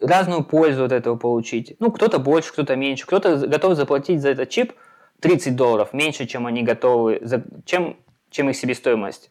разную 0.00 0.44
пользу 0.44 0.84
от 0.84 0.92
этого 0.92 1.16
получить. 1.16 1.76
Ну, 1.78 1.90
кто-то 1.90 2.18
больше, 2.18 2.52
кто-то 2.52 2.76
меньше. 2.76 3.06
Кто-то 3.06 3.36
готов 3.46 3.76
заплатить 3.76 4.20
за 4.20 4.30
этот 4.30 4.50
чип 4.50 4.72
30 5.20 5.56
долларов, 5.56 5.92
меньше, 5.92 6.26
чем 6.26 6.46
они 6.46 6.62
готовы, 6.62 7.20
за, 7.22 7.44
чем, 7.64 7.96
чем 8.30 8.50
их 8.50 8.56
себестоимость. 8.56 9.30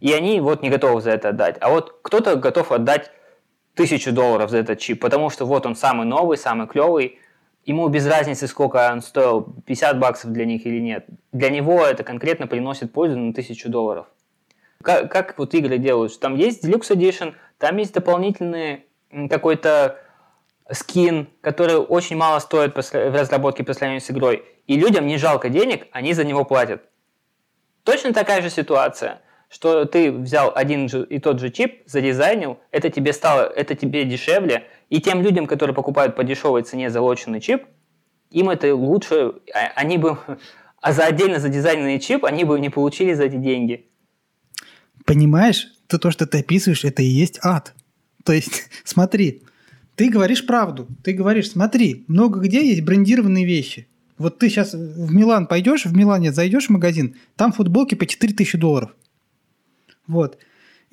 И 0.00 0.12
они 0.12 0.40
вот 0.40 0.62
не 0.62 0.70
готовы 0.70 1.00
за 1.00 1.10
это 1.10 1.30
отдать. 1.30 1.56
А 1.60 1.70
вот 1.70 1.98
кто-то 2.02 2.36
готов 2.36 2.72
отдать 2.72 3.10
тысячу 3.74 4.12
долларов 4.12 4.50
за 4.50 4.58
этот 4.58 4.78
чип, 4.78 5.00
потому 5.00 5.30
что 5.30 5.46
вот 5.46 5.66
он 5.66 5.76
самый 5.76 6.06
новый, 6.06 6.36
самый 6.36 6.66
клевый, 6.66 7.18
ему 7.66 7.88
без 7.88 8.06
разницы, 8.06 8.46
сколько 8.46 8.90
он 8.92 9.02
стоил, 9.02 9.54
50 9.66 9.98
баксов 9.98 10.32
для 10.32 10.44
них 10.44 10.66
или 10.66 10.80
нет. 10.80 11.06
Для 11.32 11.50
него 11.50 11.84
это 11.84 12.04
конкретно 12.04 12.46
приносит 12.46 12.92
пользу 12.92 13.18
на 13.18 13.32
тысячу 13.32 13.68
долларов. 13.68 14.06
Как, 14.82 15.10
как 15.10 15.38
вот 15.38 15.54
игры 15.54 15.78
делают? 15.78 16.18
Там 16.20 16.36
есть 16.36 16.64
Deluxe 16.64 16.90
Edition, 16.94 17.34
там 17.58 17.76
есть 17.78 17.94
дополнительный 17.94 18.84
какой-то 19.30 19.98
скин, 20.70 21.28
который 21.40 21.76
очень 21.76 22.16
мало 22.16 22.38
стоит 22.38 22.74
в 22.74 22.92
разработке 22.92 23.64
по 23.64 23.72
сравнению 23.72 24.00
с 24.00 24.10
игрой. 24.10 24.44
И 24.66 24.76
людям 24.76 25.06
не 25.06 25.18
жалко 25.18 25.48
денег, 25.48 25.88
они 25.92 26.12
за 26.14 26.24
него 26.24 26.44
платят. 26.44 26.82
Точно 27.82 28.12
такая 28.14 28.40
же 28.40 28.48
ситуация, 28.48 29.20
что 29.50 29.84
ты 29.84 30.10
взял 30.10 30.52
один 30.54 30.86
и 30.86 31.18
тот 31.18 31.38
же 31.38 31.50
чип, 31.50 31.82
задизайнил, 31.86 32.58
это 32.70 32.90
тебе 32.90 33.12
стало, 33.12 33.42
это 33.42 33.74
тебе 33.74 34.04
дешевле, 34.04 34.66
и 34.94 35.00
тем 35.00 35.22
людям, 35.22 35.46
которые 35.48 35.74
покупают 35.74 36.14
по 36.14 36.22
дешевой 36.22 36.62
цене 36.62 36.88
залоченный 36.88 37.40
чип, 37.40 37.64
им 38.30 38.48
это 38.48 38.76
лучше, 38.76 39.32
а, 39.52 39.72
они 39.74 39.98
бы 39.98 40.18
а 40.80 40.92
за 40.92 41.06
отдельно 41.06 41.40
задизайненный 41.40 41.98
чип 41.98 42.24
они 42.24 42.44
бы 42.44 42.60
не 42.60 42.70
получили 42.70 43.12
за 43.14 43.24
эти 43.24 43.34
деньги. 43.34 43.86
Понимаешь, 45.04 45.66
то, 45.88 45.98
то, 45.98 46.12
что 46.12 46.26
ты 46.26 46.38
описываешь, 46.38 46.84
это 46.84 47.02
и 47.02 47.06
есть 47.06 47.40
ад. 47.42 47.74
То 48.22 48.32
есть, 48.32 48.70
смотри, 48.84 49.42
ты 49.96 50.10
говоришь 50.10 50.46
правду. 50.46 50.86
Ты 51.02 51.12
говоришь, 51.12 51.50
смотри, 51.50 52.04
много 52.06 52.38
где 52.38 52.64
есть 52.64 52.82
брендированные 52.82 53.44
вещи. 53.44 53.88
Вот 54.16 54.38
ты 54.38 54.48
сейчас 54.48 54.74
в 54.74 55.12
Милан 55.12 55.48
пойдешь, 55.48 55.86
в 55.86 55.96
Милане 55.96 56.30
зайдешь 56.30 56.66
в 56.66 56.70
магазин, 56.70 57.16
там 57.34 57.50
футболки 57.52 57.96
по 57.96 58.06
4000 58.06 58.58
долларов. 58.58 58.94
Вот. 60.06 60.38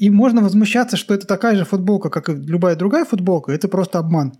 И 0.01 0.09
можно 0.09 0.41
возмущаться, 0.41 0.97
что 0.97 1.13
это 1.13 1.27
такая 1.27 1.55
же 1.55 1.63
футболка, 1.63 2.09
как 2.09 2.27
и 2.27 2.33
любая 2.33 2.75
другая 2.75 3.05
футболка, 3.05 3.51
это 3.51 3.67
просто 3.67 3.99
обман. 3.99 4.33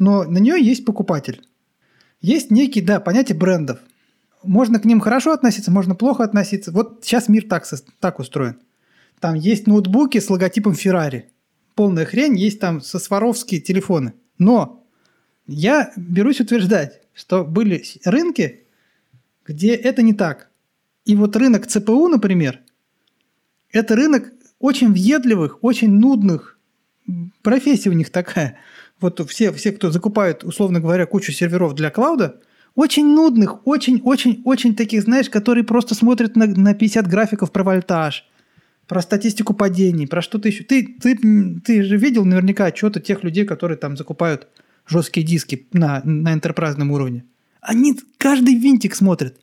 Но 0.00 0.24
на 0.24 0.38
нее 0.38 0.60
есть 0.60 0.84
покупатель. 0.84 1.46
Есть 2.20 2.50
некий, 2.50 2.80
да, 2.80 2.98
понятие 2.98 3.38
брендов. 3.38 3.78
Можно 4.42 4.80
к 4.80 4.84
ним 4.84 4.98
хорошо 4.98 5.30
относиться, 5.30 5.70
можно 5.70 5.94
плохо 5.94 6.24
относиться. 6.24 6.72
Вот 6.72 7.04
сейчас 7.04 7.28
мир 7.28 7.46
так, 7.48 7.64
так 8.00 8.18
устроен. 8.18 8.58
Там 9.20 9.34
есть 9.34 9.68
ноутбуки 9.68 10.18
с 10.18 10.28
логотипом 10.28 10.72
Ferrari. 10.72 11.26
Полная 11.76 12.04
хрень, 12.04 12.36
есть 12.36 12.58
там 12.58 12.80
со 12.80 12.98
Сваровские 12.98 13.60
телефоны. 13.60 14.14
Но 14.38 14.84
я 15.46 15.92
берусь 15.94 16.40
утверждать, 16.40 17.00
что 17.14 17.44
были 17.44 17.80
рынки, 18.04 18.64
где 19.46 19.76
это 19.76 20.02
не 20.02 20.14
так. 20.14 20.50
И 21.04 21.14
вот 21.14 21.36
рынок 21.36 21.68
ЦПУ, 21.68 22.08
например, 22.08 22.58
это 23.70 23.94
рынок 23.94 24.32
очень 24.58 24.92
въедливых, 24.92 25.62
очень 25.62 25.92
нудных. 25.92 26.58
Профессия 27.42 27.90
у 27.90 27.94
них 27.94 28.10
такая. 28.10 28.58
Вот 29.00 29.20
все, 29.28 29.52
все, 29.52 29.72
кто 29.72 29.90
закупают, 29.90 30.42
условно 30.44 30.80
говоря, 30.80 31.06
кучу 31.06 31.32
серверов 31.32 31.74
для 31.74 31.90
клауда, 31.90 32.40
очень 32.74 33.06
нудных, 33.06 33.66
очень-очень-очень 33.66 34.74
таких, 34.74 35.02
знаешь, 35.02 35.30
которые 35.30 35.64
просто 35.64 35.94
смотрят 35.94 36.36
на, 36.36 36.46
на 36.46 36.74
50 36.74 37.06
графиков 37.06 37.50
про 37.52 37.64
вольтаж, 37.64 38.26
про 38.86 39.02
статистику 39.02 39.54
падений, 39.54 40.06
про 40.06 40.22
что-то 40.22 40.48
еще. 40.48 40.64
Ты, 40.64 40.96
ты, 41.00 41.16
ты 41.64 41.82
же 41.82 41.96
видел 41.96 42.24
наверняка 42.24 42.66
отчеты 42.66 43.00
тех 43.00 43.24
людей, 43.24 43.44
которые 43.44 43.78
там 43.78 43.96
закупают 43.96 44.48
жесткие 44.86 45.26
диски 45.26 45.66
на, 45.72 46.02
на 46.04 46.34
энтерпрайзном 46.34 46.90
уровне. 46.90 47.24
Они 47.60 47.98
каждый 48.18 48.54
винтик 48.54 48.94
смотрят. 48.94 49.38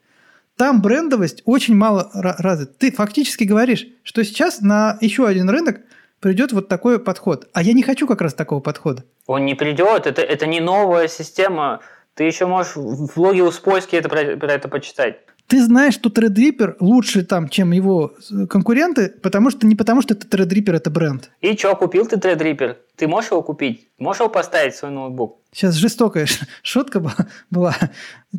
Там 0.58 0.82
брендовость 0.82 1.42
очень 1.46 1.76
мало 1.76 2.10
развита. 2.14 2.74
Ты 2.78 2.92
фактически 2.92 3.44
говоришь, 3.44 3.88
что 4.04 4.24
сейчас 4.24 4.62
на 4.62 4.98
еще 5.02 5.28
один 5.28 5.50
рынок 5.50 5.82
придет 6.20 6.52
вот 6.54 6.68
такой 6.68 7.00
подход. 7.00 7.50
А 7.54 7.64
я 7.64 7.74
не 7.74 7.84
хочу 7.84 8.08
как 8.08 8.22
раз 8.22 8.34
такого 8.34 8.60
подхода. 8.60 9.04
Он 9.26 9.46
не 9.46 9.56
придет, 9.56 10.08
это, 10.08 10.22
это 10.22 10.46
не 10.46 10.60
новая 10.60 11.08
система. 11.08 11.82
Ты 12.14 12.26
еще 12.26 12.46
можешь 12.46 12.76
в 12.76 13.16
блоге 13.16 13.42
у 13.42 13.52
Спойски 13.52 13.96
это, 13.96 14.10
про, 14.10 14.38
про 14.38 14.54
это 14.54 14.70
почитать. 14.70 15.20
Ты 15.54 15.64
знаешь, 15.64 15.94
что 15.94 16.10
Threadripper 16.10 16.78
лучше 16.80 17.24
там, 17.24 17.48
чем 17.48 17.74
его 17.74 18.14
конкуренты, 18.50 19.10
потому 19.22 19.52
что 19.52 19.68
не 19.68 19.76
потому, 19.76 20.02
что 20.02 20.16
это 20.16 20.26
Threadripper, 20.26 20.76
это 20.76 20.90
бренд. 20.90 21.30
И 21.42 21.56
что, 21.56 21.76
купил 21.76 22.08
ты 22.08 22.16
Threadripper? 22.16 22.78
Ты 22.96 23.08
можешь 23.08 23.30
его 23.30 23.44
купить? 23.44 23.88
Можешь 24.00 24.22
его 24.22 24.30
поставить 24.30 24.74
в 24.74 24.78
свой 24.78 24.90
ноутбук? 24.90 25.38
Сейчас 25.52 25.76
жестокая 25.76 26.26
шутка 26.64 27.04
была. 27.52 27.76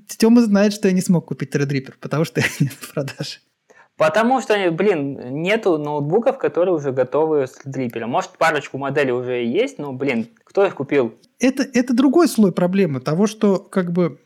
Тёма 0.08 0.42
знает, 0.42 0.72
что 0.72 0.88
я 0.88 0.94
не 0.94 1.02
смог 1.02 1.26
купить 1.26 1.54
Threadripper, 1.54 1.94
потому 2.00 2.24
что 2.24 2.40
нет 2.58 2.72
в 2.72 2.92
продаже. 2.92 3.38
Потому 3.96 4.40
что, 4.40 4.56
блин, 4.72 5.40
нету 5.40 5.78
ноутбуков, 5.78 6.36
которые 6.36 6.74
уже 6.74 6.90
готовы 6.90 7.46
с 7.46 7.60
Threadripper. 7.64 8.06
Может, 8.06 8.32
парочку 8.38 8.76
моделей 8.76 9.12
уже 9.12 9.44
есть, 9.44 9.78
но, 9.78 9.92
блин, 9.92 10.30
кто 10.42 10.66
их 10.66 10.74
купил? 10.74 11.14
Это, 11.38 11.62
это 11.62 11.94
другой 11.94 12.26
слой 12.26 12.50
проблемы 12.50 12.98
того, 12.98 13.28
что 13.28 13.58
как 13.60 13.92
бы 13.92 14.18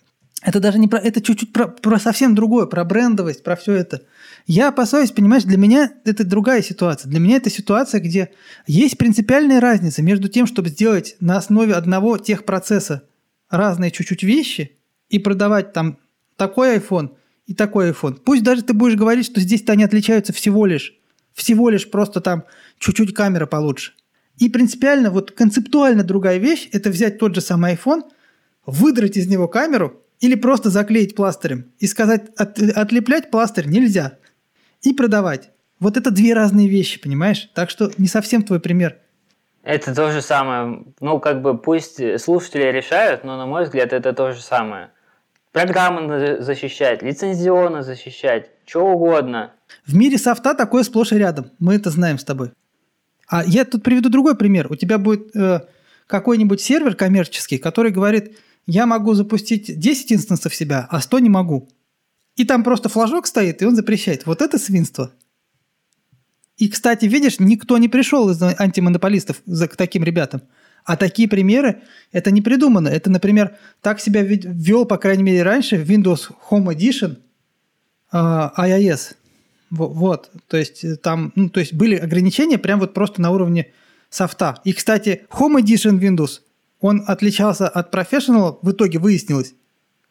это 0.43 0.61
даже 0.61 0.79
не 0.79 0.87
про... 0.87 0.99
Это 0.99 1.21
чуть-чуть 1.21 1.53
про, 1.53 1.67
про 1.67 1.99
совсем 1.99 2.35
другое, 2.35 2.67
про 2.67 2.85
брендовость, 2.85 3.43
про 3.43 3.57
все 3.57 3.73
это. 3.73 4.03
Я 4.47 4.69
опасаюсь, 4.69 5.11
понимаешь, 5.11 5.43
для 5.43 5.59
меня 5.59 5.93
это 6.05 6.25
другая 6.25 6.63
ситуация. 6.63 7.11
Для 7.11 7.19
меня 7.19 7.37
это 7.37 7.51
ситуация, 7.51 8.01
где 8.01 8.31
есть 8.67 8.99
принципиальная 8.99 9.61
разница 9.61 10.03
между 10.03 10.29
тем, 10.29 10.47
чтобы 10.47 10.69
сделать 10.69 11.17
на 11.21 11.37
основе 11.37 11.75
одного 11.75 12.19
техпроцесса 12.19 13.03
разные 13.51 13.91
чуть-чуть 13.91 14.23
вещи 14.23 14.77
и 15.09 15.19
продавать 15.19 15.73
там 15.73 15.99
такой 16.37 16.77
iPhone 16.77 17.17
и 17.47 17.55
такой 17.55 17.91
iPhone. 17.91 18.21
Пусть 18.25 18.45
даже 18.45 18.63
ты 18.63 18.75
будешь 18.75 18.97
говорить, 18.97 19.27
что 19.27 19.41
здесь-то 19.41 19.73
они 19.73 19.83
отличаются 19.83 20.33
всего 20.33 20.67
лишь. 20.67 20.95
Всего 21.33 21.69
лишь 21.69 21.91
просто 21.91 22.21
там 22.21 22.45
чуть-чуть 22.79 23.13
камера 23.13 23.47
получше. 23.47 23.93
И 24.39 24.49
принципиально, 24.49 25.11
вот 25.11 25.33
концептуально 25.33 26.05
другая 26.05 26.39
вещь– 26.39 26.69
это 26.73 26.91
взять 26.91 27.19
тот 27.19 27.35
же 27.35 27.41
самый 27.41 27.75
iPhone, 27.75 28.03
выдрать 28.67 29.17
из 29.17 29.27
него 29.27 29.49
камеру 29.49 30.05
или 30.21 30.35
просто 30.35 30.71
заклеить 30.71 31.15
пластырем 31.15 31.67
и 31.79 31.87
сказать, 31.87 32.31
от, 32.37 32.59
отлеплять 32.59 33.31
пластырь 33.31 33.67
нельзя. 33.67 34.19
И 34.83 34.93
продавать. 34.93 35.51
Вот 35.81 35.97
это 35.97 36.11
две 36.11 36.35
разные 36.35 36.69
вещи, 36.69 37.01
понимаешь? 37.01 37.51
Так 37.55 37.71
что 37.71 37.91
не 37.99 38.07
совсем 38.07 38.43
твой 38.43 38.61
пример. 38.61 38.97
Это 39.63 39.95
то 39.95 40.11
же 40.13 40.23
самое. 40.23 40.85
Ну, 41.01 41.19
как 41.21 41.43
бы 41.43 41.57
пусть 41.59 42.01
слушатели 42.21 42.63
решают, 42.63 43.25
но, 43.25 43.37
на 43.37 43.47
мой 43.47 43.65
взгляд, 43.65 43.93
это 43.93 44.13
то 44.13 44.33
же 44.33 44.41
самое. 44.41 44.91
Программы 45.53 46.41
защищать, 46.41 47.03
лицензионно 47.03 47.83
защищать, 47.83 48.51
что 48.67 48.87
угодно. 48.87 49.53
В 49.87 49.97
мире 49.97 50.19
софта 50.19 50.55
такое 50.55 50.85
сплошь 50.85 51.13
и 51.13 51.19
рядом. 51.19 51.51
Мы 51.59 51.75
это 51.75 51.91
знаем 51.91 52.19
с 52.19 52.25
тобой. 52.25 52.53
А 53.29 53.45
я 53.45 53.65
тут 53.65 53.83
приведу 53.83 54.09
другой 54.09 54.37
пример. 54.37 54.71
У 54.71 54.77
тебя 54.77 54.99
будет 54.99 55.35
э, 55.37 55.61
какой-нибудь 56.07 56.61
сервер 56.61 56.95
коммерческий, 56.95 57.59
который 57.59 57.93
говорит, 57.93 58.39
я 58.69 58.85
могу 58.87 59.15
запустить 59.15 59.79
10 59.81 60.13
инстансов 60.13 60.55
себя, 60.55 60.87
а 60.91 61.01
100 61.01 61.21
не 61.21 61.31
могу. 61.31 61.69
И 62.37 62.45
там 62.45 62.63
просто 62.63 62.91
флажок 62.91 63.27
стоит, 63.27 63.63
и 63.63 63.65
он 63.65 63.75
запрещает. 63.75 64.27
Вот 64.27 64.43
это 64.43 64.59
свинство. 64.59 65.11
И, 66.59 66.69
кстати, 66.69 67.07
видишь, 67.07 67.41
никто 67.41 67.79
не 67.79 67.89
пришел 67.89 68.29
из 68.29 68.41
антимонополистов 68.43 69.43
к 69.47 69.77
таким 69.77 70.05
ребятам. 70.05 70.43
А 70.85 70.97
такие 70.97 71.29
примеры, 71.29 71.83
это 72.13 72.31
не 72.31 72.43
придумано. 72.43 72.89
Это, 72.89 73.11
например, 73.11 73.57
так 73.81 74.01
себя 74.01 74.23
вел, 74.23 74.85
по 74.85 74.99
крайней 74.99 75.23
мере, 75.23 75.43
раньше 75.43 75.77
Windows 75.77 76.31
Home 76.51 76.67
Edition 76.75 77.17
uh, 78.13 78.51
iOS. 78.55 79.15
Вот, 79.71 80.31
то 80.47 80.57
есть 80.57 80.85
э, 80.85 80.97
там, 80.97 81.33
ну, 81.35 81.51
то 81.51 81.61
есть 81.61 81.75
были 81.75 81.95
ограничения 81.95 82.57
прям 82.57 82.81
вот 82.81 82.95
просто 82.95 83.21
на 83.21 83.31
уровне 83.31 83.73
софта. 84.09 84.61
И, 84.65 84.73
кстати, 84.73 85.27
Home 85.31 85.61
Edition 85.63 85.99
Windows 85.99 86.41
он 86.81 87.05
отличался 87.07 87.69
от 87.69 87.95
Professional, 87.95 88.59
в 88.63 88.71
итоге 88.71 88.99
выяснилось. 88.99 89.55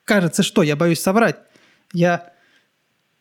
Кажется, 0.04 0.44
что, 0.44 0.64
я 0.64 0.76
боюсь 0.76 1.02
соврать. 1.02 1.38
Я 1.94 2.32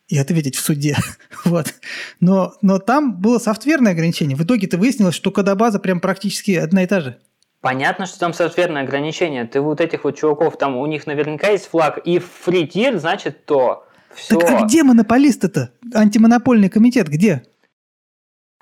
и 0.08 0.18
ответить 0.18 0.56
в 0.56 0.60
суде. 0.60 0.96
вот. 1.44 1.74
Но, 2.20 2.54
но 2.62 2.78
там 2.78 3.20
было 3.20 3.38
софтверное 3.38 3.92
ограничение. 3.92 4.36
В 4.36 4.42
итоге-то 4.42 4.78
выяснилось, 4.78 5.14
что 5.14 5.30
кодобаза 5.30 5.78
прям 5.78 6.00
практически 6.00 6.52
одна 6.52 6.84
и 6.84 6.86
та 6.86 7.00
же. 7.00 7.18
Понятно, 7.60 8.06
что 8.06 8.18
там 8.20 8.32
софтверное 8.32 8.82
ограничение. 8.82 9.44
Ты 9.44 9.60
вот 9.60 9.80
этих 9.80 10.04
вот 10.04 10.16
чуваков, 10.16 10.56
там 10.58 10.76
у 10.76 10.86
них 10.86 11.06
наверняка 11.06 11.48
есть 11.48 11.68
флаг, 11.68 11.98
и 12.04 12.18
tier 12.18 12.98
значит 12.98 13.44
то. 13.44 13.84
Все. 14.14 14.38
Так 14.38 14.62
а 14.62 14.64
где 14.64 14.82
монополисты-то? 14.84 15.70
Антимонопольный 15.92 16.68
комитет 16.68 17.08
где? 17.08 17.42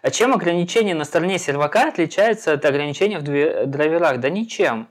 А 0.05 0.11
чем 0.11 0.35
ограничение 0.35 0.95
на 0.95 1.07
стороне 1.07 1.38
сервака 1.38 1.88
отличается 1.88 2.53
от 2.53 2.64
ограничения 2.67 3.21
в 3.21 3.67
драйверах? 3.67 4.21
Да 4.21 4.29
ничем. 4.29 4.87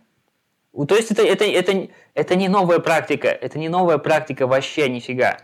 То 0.88 0.96
есть 0.96 1.12
это, 1.12 1.22
это, 1.22 1.46
это, 1.46 1.90
это 2.16 2.36
не 2.36 2.48
новая 2.48 2.80
практика, 2.80 3.28
это 3.28 3.60
не 3.60 3.70
новая 3.70 4.00
практика 4.00 4.48
вообще 4.48 4.90
нифига. 4.90 5.38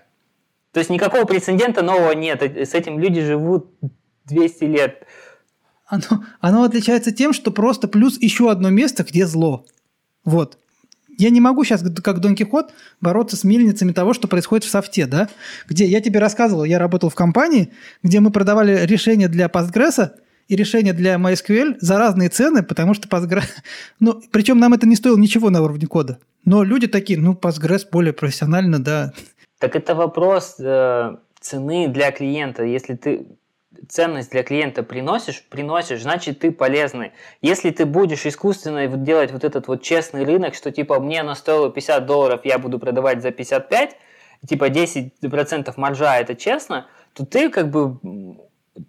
То 0.72 0.80
есть 0.80 0.90
никакого 0.90 1.26
прецедента 1.26 1.84
нового 1.84 2.14
нет, 2.14 2.42
с 2.42 2.74
этим 2.74 2.98
люди 2.98 3.22
живут 3.22 3.70
200 4.26 4.64
лет. 4.64 5.04
Оно, 5.86 6.24
оно 6.40 6.64
отличается 6.64 7.12
тем, 7.12 7.32
что 7.32 7.52
просто 7.52 7.88
плюс 7.88 8.20
еще 8.20 8.50
одно 8.50 8.72
место, 8.72 9.04
где 9.04 9.28
зло. 9.28 9.68
Вот. 10.26 10.58
Я 11.20 11.32
не 11.32 11.42
могу 11.42 11.66
сейчас, 11.66 11.84
как 12.02 12.22
Дон 12.22 12.34
Кихот, 12.34 12.72
бороться 13.02 13.36
с 13.36 13.44
мельницами 13.44 13.92
того, 13.92 14.14
что 14.14 14.30
происходит 14.30 14.64
в 14.64 14.70
софте, 14.70 15.06
да? 15.06 15.28
Где 15.68 15.86
я 15.86 16.00
тебе 16.00 16.22
рассказывал, 16.22 16.64
я 16.64 16.80
работал 16.80 17.10
в 17.10 17.16
компании, 17.16 17.74
где 18.02 18.22
мы 18.22 18.32
продавали 18.32 18.86
решения 18.86 19.28
для 19.28 19.48
Postgres 19.48 20.12
и 20.48 20.56
решения 20.56 20.94
для 20.94 21.16
MySQL 21.16 21.76
за 21.82 21.98
разные 21.98 22.30
цены, 22.30 22.64
потому 22.64 22.94
что 22.94 23.10
Postgres... 23.10 23.44
Ну, 24.00 24.22
причем 24.32 24.60
нам 24.60 24.74
это 24.74 24.88
не 24.88 24.96
стоило 24.96 25.18
ничего 25.18 25.50
на 25.50 25.62
уровне 25.62 25.88
кода. 25.88 26.20
Но 26.46 26.64
люди 26.64 26.88
такие, 26.88 27.20
ну, 27.20 27.34
Postgres 27.34 27.86
более 27.92 28.14
профессионально, 28.14 28.80
да. 28.80 29.12
Так 29.60 29.76
это 29.76 29.96
вопрос 29.96 30.56
э, 30.58 31.18
цены 31.42 31.90
для 31.90 32.12
клиента. 32.12 32.64
Если 32.64 32.96
ты 32.96 33.28
ценность 33.88 34.32
для 34.32 34.44
клиента 34.44 34.84
приносишь, 34.84 35.44
приносишь, 35.50 36.02
значит 36.02 36.40
ты 36.40 36.52
полезный. 36.52 37.12
Если 37.42 37.70
ты 37.70 37.86
будешь 37.86 38.26
искусственно 38.26 38.88
делать 38.88 39.32
вот 39.32 39.44
этот 39.44 39.68
вот 39.68 39.82
честный 39.82 40.26
рынок, 40.26 40.56
что 40.56 40.72
типа 40.72 41.00
мне 41.00 41.22
оно 41.22 41.36
стоило 41.36 41.72
50 41.72 42.06
долларов, 42.06 42.42
я 42.44 42.60
буду 42.60 42.80
продавать 42.80 43.22
за 43.22 43.32
55, 43.32 43.96
типа 44.48 44.70
10% 44.70 45.74
маржа 45.78 46.20
это 46.20 46.36
честно, 46.36 46.88
то 47.14 47.26
ты 47.26 47.50
как 47.50 47.70
бы 47.70 47.98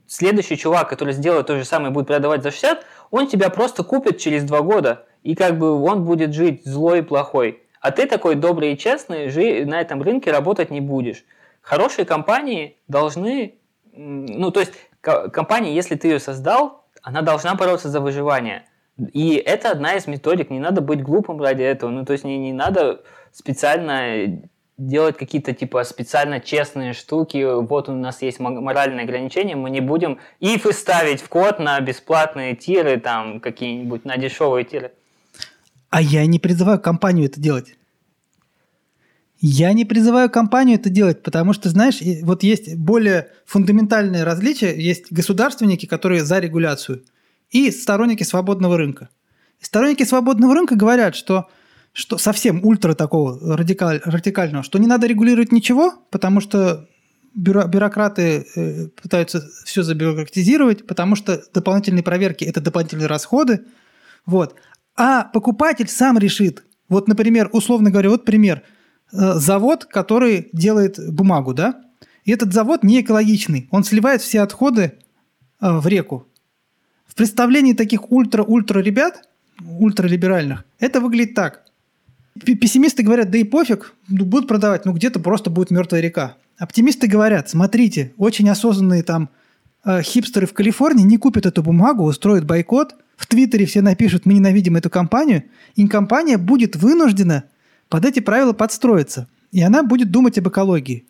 следующий 0.07 0.57
чувак, 0.57 0.89
который 0.89 1.15
сделает 1.15 1.47
то 1.47 1.57
же 1.57 1.65
самое 1.65 1.91
и 1.91 1.95
будет 1.95 2.07
продавать 2.07 2.43
за 2.43 2.51
60, 2.51 2.85
он 3.11 3.27
тебя 3.27 3.51
просто 3.51 3.83
купит 3.85 4.19
через 4.19 4.45
два 4.45 4.61
года, 4.61 5.07
и 5.23 5.35
как 5.35 5.59
бы 5.59 5.83
он 5.83 6.05
будет 6.05 6.33
жить 6.33 6.65
злой 6.65 7.01
и 7.01 7.03
плохой. 7.03 7.63
А 7.81 7.91
ты 7.91 8.07
такой 8.07 8.35
добрый 8.35 8.73
и 8.73 8.79
честный, 8.79 9.65
на 9.65 9.81
этом 9.81 10.03
рынке 10.03 10.31
работать 10.31 10.71
не 10.71 10.81
будешь. 10.81 11.25
Хорошие 11.63 12.05
компании 12.05 12.77
должны, 12.89 13.55
ну, 13.93 14.51
то 14.51 14.61
есть 14.61 14.73
компания, 15.01 15.75
если 15.75 15.95
ты 15.97 16.09
ее 16.09 16.21
создал, 16.21 16.85
она 17.03 17.23
должна 17.23 17.55
бороться 17.55 17.89
за 17.89 18.01
выживание. 18.01 18.65
И 19.13 19.35
это 19.35 19.71
одна 19.71 19.95
из 19.95 20.07
методик. 20.07 20.51
Не 20.51 20.59
надо 20.59 20.81
быть 20.81 21.03
глупым 21.03 21.41
ради 21.41 21.63
этого. 21.63 21.91
Ну, 21.91 22.05
то 22.05 22.13
есть 22.13 22.25
не, 22.25 22.39
не 22.39 22.53
надо 22.53 23.03
специально 23.33 24.43
делать 24.77 25.17
какие-то 25.17 25.53
типа 25.53 25.85
специально 25.85 26.41
честные 26.41 26.93
штуки. 26.93 27.61
Вот 27.63 27.89
у 27.89 27.93
нас 27.93 28.23
есть 28.23 28.41
моральные 28.41 29.05
ограничения, 29.05 29.55
мы 29.55 29.71
не 29.71 29.81
будем 29.81 30.19
ифы 30.41 30.73
ставить 30.73 31.21
в 31.21 31.29
код 31.29 31.59
на 31.59 31.79
бесплатные 31.81 32.57
тиры, 32.57 32.99
там 32.99 33.41
какие-нибудь 33.41 34.05
на 34.05 34.17
дешевые 34.17 34.65
тиры. 34.65 34.93
А 35.91 36.01
я 36.01 36.25
не 36.27 36.39
призываю 36.39 36.81
компанию 36.81 37.27
это 37.27 37.41
делать. 37.41 37.77
Я 39.43 39.73
не 39.73 39.87
призываю 39.87 40.29
компанию 40.29 40.79
это 40.79 40.91
делать, 40.91 41.23
потому 41.23 41.55
что, 41.55 41.71
знаешь, 41.71 42.01
вот 42.23 42.43
есть 42.43 42.77
более 42.77 43.31
фундаментальные 43.47 44.23
различия. 44.23 44.79
Есть 44.79 45.11
государственники, 45.11 45.87
которые 45.87 46.25
за 46.27 46.41
регуляцию, 46.41 47.05
и 47.49 47.71
сторонники 47.71 48.23
свободного 48.23 48.77
рынка. 48.77 49.09
сторонники 49.61 50.03
свободного 50.05 50.55
рынка 50.55 50.77
говорят, 50.77 51.17
что, 51.17 51.49
что 51.95 52.19
совсем 52.19 52.63
ультра 52.65 52.95
такого 52.95 53.57
радикаль, 53.57 54.03
радикального, 54.05 54.63
что 54.63 54.79
не 54.79 54.87
надо 54.87 55.07
регулировать 55.07 55.53
ничего, 55.53 55.95
потому 56.11 56.41
что 56.41 56.87
бюро, 57.35 57.67
бюрократы 57.67 58.47
э, 58.55 58.89
пытаются 58.89 59.49
все 59.65 59.83
забюрократизировать, 59.83 60.87
потому 60.87 61.17
что 61.17 61.43
дополнительные 61.55 62.03
проверки– 62.03 62.45
это 62.47 62.61
дополнительные 62.61 63.07
расходы. 63.07 63.65
Вот. 64.27 64.55
А 64.97 65.25
покупатель 65.25 65.89
сам 65.89 66.19
решит. 66.19 66.63
Вот, 66.91 67.09
например, 67.09 67.49
условно 67.53 67.91
говоря, 67.91 68.11
вот 68.11 68.27
пример– 68.27 68.65
завод, 69.13 69.85
который 69.85 70.49
делает 70.53 70.99
бумагу, 71.13 71.55
да? 71.55 71.81
И 72.25 72.33
этот 72.33 72.53
завод 72.53 72.83
не 72.83 73.01
экологичный. 73.01 73.69
Он 73.71 73.85
сливает 73.85 74.23
все 74.23 74.41
отходы 74.41 74.93
э, 75.61 75.79
в 75.79 75.87
реку. 75.87 76.27
В 77.07 77.15
представлении 77.15 77.73
таких 77.73 78.13
ультра-ультра 78.13 78.81
ребят, 78.81 79.29
ультралиберальных, 79.61 80.65
это 80.79 81.01
выглядит 81.01 81.35
так. 81.35 81.65
Пессимисты 82.45 83.03
говорят, 83.03 83.31
да 83.31 83.39
и 83.39 83.45
пофиг, 83.45 83.95
ну, 84.09 84.25
будут 84.25 84.49
продавать, 84.49 84.85
ну 84.87 84.93
где-то 84.93 85.19
просто 85.21 85.51
будет 85.51 85.71
мертвая 85.71 86.01
река. 86.01 86.37
Оптимисты 86.59 87.09
говорят, 87.09 87.51
смотрите, 87.51 88.13
очень 88.17 88.49
осознанные 88.49 89.03
там 89.03 89.29
э, 89.85 90.03
хипстеры 90.03 90.47
в 90.47 90.53
Калифорнии 90.53 91.05
не 91.05 91.19
купят 91.19 91.47
эту 91.47 91.63
бумагу, 91.63 92.05
устроят 92.05 92.45
бойкот, 92.45 92.95
в 93.17 93.27
Твиттере 93.27 93.67
все 93.67 93.83
напишут, 93.83 94.25
мы 94.25 94.35
ненавидим 94.35 94.77
эту 94.77 94.89
компанию, 94.89 95.45
и 95.75 95.87
компания 95.89 96.39
будет 96.39 96.77
вынуждена 96.77 97.45
под 97.91 98.07
эти 98.07 98.21
правила 98.21 98.55
подстроиться, 98.55 99.29
и 99.53 99.61
она 99.61 99.83
будет 99.83 100.11
думать 100.11 100.39
об 100.39 100.49
экологии. 100.49 101.07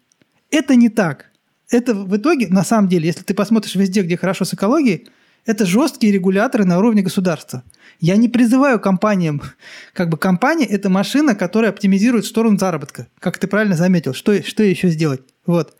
Это 0.51 0.75
не 0.75 0.89
так. 0.89 1.27
Это 1.71 1.95
в 1.95 2.17
итоге, 2.17 2.49
на 2.49 2.65
самом 2.65 2.89
деле, 2.89 3.07
если 3.07 3.23
ты 3.23 3.35
посмотришь 3.35 3.77
везде, 3.77 4.03
где 4.03 4.17
хорошо 4.17 4.45
с 4.45 4.55
экологией, 4.55 5.09
это 5.47 5.65
жесткие 5.65 6.13
регуляторы 6.13 6.65
на 6.65 6.79
уровне 6.79 7.03
государства. 7.03 7.63
Я 8.01 8.17
не 8.17 8.29
призываю 8.29 8.81
компаниям, 8.81 9.43
как 9.93 10.09
бы 10.09 10.17
компания– 10.17 10.67
это 10.67 10.89
машина, 10.89 11.37
которая 11.37 11.71
оптимизирует 11.71 12.25
сторону 12.25 12.59
заработка. 12.59 13.07
Как 13.21 13.39
ты 13.39 13.47
правильно 13.47 13.77
заметил, 13.77 14.15
что, 14.15 14.43
что 14.43 14.63
еще 14.63 14.89
сделать? 14.89 15.21
Вот. 15.47 15.77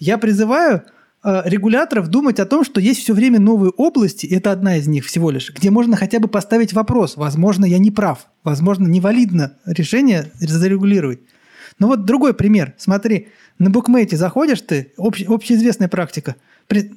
Я 0.00 0.18
призываю 0.18 0.82
регуляторов 1.24 2.08
думать 2.08 2.40
о 2.40 2.46
том, 2.46 2.64
что 2.64 2.80
есть 2.80 3.00
все 3.00 3.14
время 3.14 3.38
новые 3.38 3.70
области, 3.70 4.26
это 4.26 4.50
одна 4.50 4.76
из 4.76 4.88
них 4.88 5.04
всего 5.06 5.30
лишь, 5.30 5.52
где 5.54 5.70
можно 5.70 5.96
хотя 5.96 6.18
бы 6.18 6.26
поставить 6.26 6.72
вопрос. 6.72 7.16
Возможно, 7.16 7.64
я 7.64 7.78
не 7.78 7.92
прав. 7.92 8.26
Возможно, 8.42 8.88
невалидно 8.88 9.56
решение 9.64 10.32
зарегулировать. 10.40 11.20
Но 11.78 11.86
вот 11.86 12.04
другой 12.04 12.34
пример. 12.34 12.74
Смотри, 12.76 13.28
на 13.58 13.70
букмейте 13.70 14.16
заходишь 14.16 14.62
ты, 14.62 14.92
общ, 14.96 15.22
общеизвестная 15.22 15.88
практика. 15.88 16.34
При... 16.66 16.92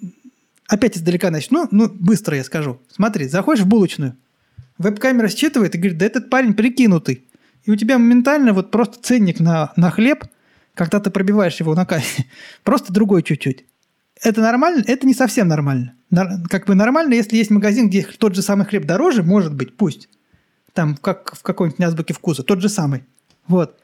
Опять 0.68 0.98
издалека 0.98 1.30
начну, 1.30 1.68
ну, 1.70 1.88
быстро 1.88 2.36
я 2.36 2.44
скажу. 2.44 2.80
Смотри, 2.92 3.28
заходишь 3.28 3.64
в 3.64 3.68
булочную, 3.68 4.16
веб-камера 4.80 5.28
считывает 5.28 5.76
и 5.76 5.78
говорит, 5.78 6.00
да 6.00 6.06
этот 6.08 6.32
парень 6.32 6.56
прикинутый. 6.56 7.24
И 7.66 7.72
у 7.72 7.76
тебя 7.76 8.00
моментально 8.00 8.54
вот 8.54 8.72
просто 8.72 8.98
ценник 9.00 9.40
на, 9.40 9.72
на 9.76 9.92
хлеб, 9.92 10.26
когда 10.74 11.00
ты 11.00 11.12
пробиваешь 11.12 11.60
его 11.60 11.76
на 11.76 11.86
кассе, 11.86 12.26
просто 12.64 12.92
другой 12.92 13.22
чуть-чуть 13.22 13.66
это 14.26 14.42
нормально? 14.42 14.84
Это 14.88 15.06
не 15.06 15.14
совсем 15.14 15.48
нормально. 15.48 15.96
Как 16.50 16.66
бы 16.66 16.76
нормально, 16.76 17.14
если 17.14 17.38
есть 17.38 17.52
магазин, 17.52 17.90
где 17.90 18.04
тот 18.04 18.36
же 18.36 18.42
самый 18.42 18.66
хлеб 18.66 18.86
дороже, 18.86 19.24
может 19.24 19.54
быть, 19.54 19.78
пусть. 19.78 20.10
Там, 20.74 20.98
как 20.98 21.36
в 21.36 21.44
какой-нибудь 21.44 21.80
азбуке 21.82 22.14
вкуса, 22.14 22.44
тот 22.44 22.62
же 22.62 22.70
самый. 22.70 23.04
Вот. 23.48 23.80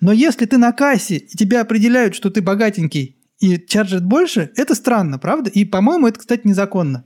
Но 0.00 0.12
если 0.12 0.44
ты 0.44 0.58
на 0.58 0.72
кассе, 0.72 1.16
и 1.16 1.36
тебя 1.36 1.62
определяют, 1.62 2.14
что 2.14 2.30
ты 2.30 2.42
богатенький, 2.42 3.16
и 3.38 3.58
чаржат 3.58 4.04
больше, 4.04 4.50
это 4.56 4.74
странно, 4.74 5.18
правда? 5.18 5.50
И, 5.50 5.64
по-моему, 5.64 6.08
это, 6.08 6.18
кстати, 6.18 6.42
незаконно. 6.44 7.04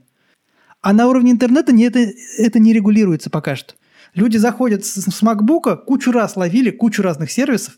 А 0.81 0.93
на 0.93 1.07
уровне 1.07 1.31
интернета 1.31 1.71
не, 1.71 1.83
это, 1.83 1.99
это 2.37 2.59
не 2.59 2.73
регулируется 2.73 3.29
пока 3.29 3.55
что. 3.55 3.75
Люди 4.15 4.37
заходят 4.37 4.85
с, 4.85 4.95
с 4.95 5.21
MacBook, 5.21 5.85
кучу 5.85 6.11
раз 6.11 6.35
ловили, 6.35 6.71
кучу 6.71 7.01
разных 7.01 7.31
сервисов, 7.31 7.77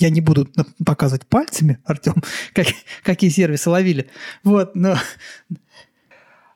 я 0.00 0.10
не 0.10 0.20
буду 0.20 0.48
показывать 0.84 1.26
пальцами, 1.26 1.78
Артем, 1.84 2.22
как, 2.52 2.66
какие 3.02 3.30
сервисы 3.30 3.70
ловили. 3.70 4.08
Вот, 4.42 4.74
но... 4.74 4.96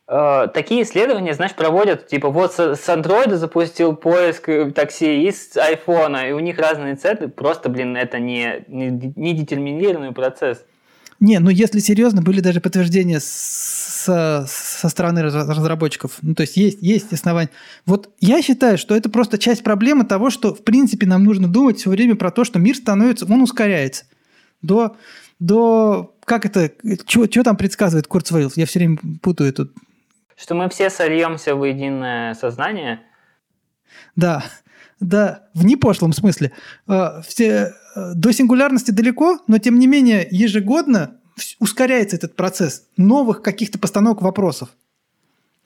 Э, 0.07 0.49
такие 0.53 0.83
исследования, 0.83 1.35
знаешь, 1.35 1.55
проводят, 1.55 2.09
типа, 2.09 2.31
вот 2.31 2.55
с 2.55 2.89
Android 2.89 3.35
запустил 3.35 3.97
поиск 3.97 4.49
э, 4.49 4.71
такси 4.71 5.27
и 5.27 5.31
с 5.31 5.57
iPhone, 5.57 6.29
и 6.29 6.33
у 6.33 6.41
них 6.41 6.59
разные 6.59 6.97
цены, 6.97 7.29
просто, 7.29 7.69
блин, 7.69 7.97
это 7.97 8.19
не, 8.19 8.65
не, 8.69 9.13
не 9.17 9.33
детерминированный 9.33 10.13
процесс. 10.13 10.65
Не, 11.25 11.39
ну 11.39 11.49
если 11.49 11.79
серьезно, 11.79 12.21
были 12.21 12.41
даже 12.41 12.61
подтверждения 12.61 13.19
со, 13.19 14.45
со 14.47 14.89
стороны 14.91 15.23
разработчиков. 15.23 16.19
Ну, 16.21 16.35
то 16.35 16.43
есть 16.43 16.59
есть, 16.59 16.83
есть 16.83 17.15
основания. 17.15 17.49
Вот 17.87 18.11
я 18.21 18.43
считаю, 18.43 18.77
что 18.77 18.95
это 18.95 19.09
просто 19.09 19.39
часть 19.39 19.63
проблемы 19.63 20.05
того, 20.05 20.29
что, 20.29 20.55
в 20.55 20.63
принципе, 20.63 21.07
нам 21.07 21.25
нужно 21.25 21.49
думать 21.49 21.79
все 21.79 21.89
время 21.89 22.15
про 22.15 22.31
то, 22.31 22.45
что 22.45 22.59
мир 22.59 22.77
становится, 22.77 23.25
он 23.25 23.41
ускоряется. 23.41 24.05
До, 24.61 24.99
до 25.41 26.15
как 26.27 26.45
это, 26.45 26.71
что 27.07 27.43
там 27.43 27.57
предсказывает 27.57 28.07
Курцвейл? 28.07 28.53
Я 28.55 28.67
все 28.67 28.81
время 28.81 28.99
путаю 29.23 29.55
тут. 29.55 29.73
Что 30.37 30.55
мы 30.55 30.69
все 30.69 30.91
сольемся 30.91 31.55
в 31.55 31.65
единое 31.65 32.35
сознание. 32.35 33.01
Да, 34.15 34.45
да, 35.01 35.49
в 35.55 35.65
непошлом 35.65 36.13
смысле. 36.13 36.53
А, 36.87 37.23
все, 37.23 37.73
до 37.95 38.33
сингулярности 38.33 38.91
далеко, 38.91 39.41
но 39.47 39.59
тем 39.59 39.79
не 39.79 39.87
менее 39.87 40.27
ежегодно 40.31 41.17
ускоряется 41.59 42.17
этот 42.17 42.37
процесс 42.37 42.85
новых 42.97 43.43
каких-то 43.43 43.79
постановок 43.79 44.23
вопросов. 44.23 44.71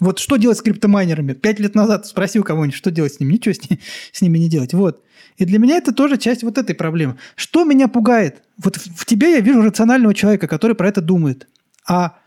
Вот 0.00 0.20
что 0.20 0.36
делать 0.36 0.58
с 0.58 0.62
криптомайнерами? 0.62 1.32
Пять 1.32 1.58
лет 1.58 1.74
назад 1.74 2.06
спросил 2.06 2.44
кого-нибудь, 2.44 2.76
что 2.76 2.90
делать 2.90 3.14
с 3.14 3.20
ними. 3.20 3.32
Ничего 3.34 3.54
с, 3.54 3.68
ними, 3.68 3.80
с 4.12 4.20
ними 4.20 4.38
не 4.38 4.48
делать. 4.48 4.72
Вот. 4.72 5.02
И 5.36 5.44
для 5.44 5.58
меня 5.58 5.76
это 5.76 5.92
тоже 5.92 6.18
часть 6.18 6.42
вот 6.42 6.58
этой 6.58 6.74
проблемы. 6.74 7.16
Что 7.34 7.64
меня 7.64 7.88
пугает? 7.88 8.42
Вот 8.62 8.76
в, 8.76 9.00
в 9.00 9.04
тебе 9.04 9.32
я 9.32 9.40
вижу 9.40 9.62
рационального 9.62 10.14
человека, 10.14 10.46
который 10.46 10.76
про 10.76 10.88
это 10.88 11.00
думает. 11.00 11.48
А, 11.86 12.18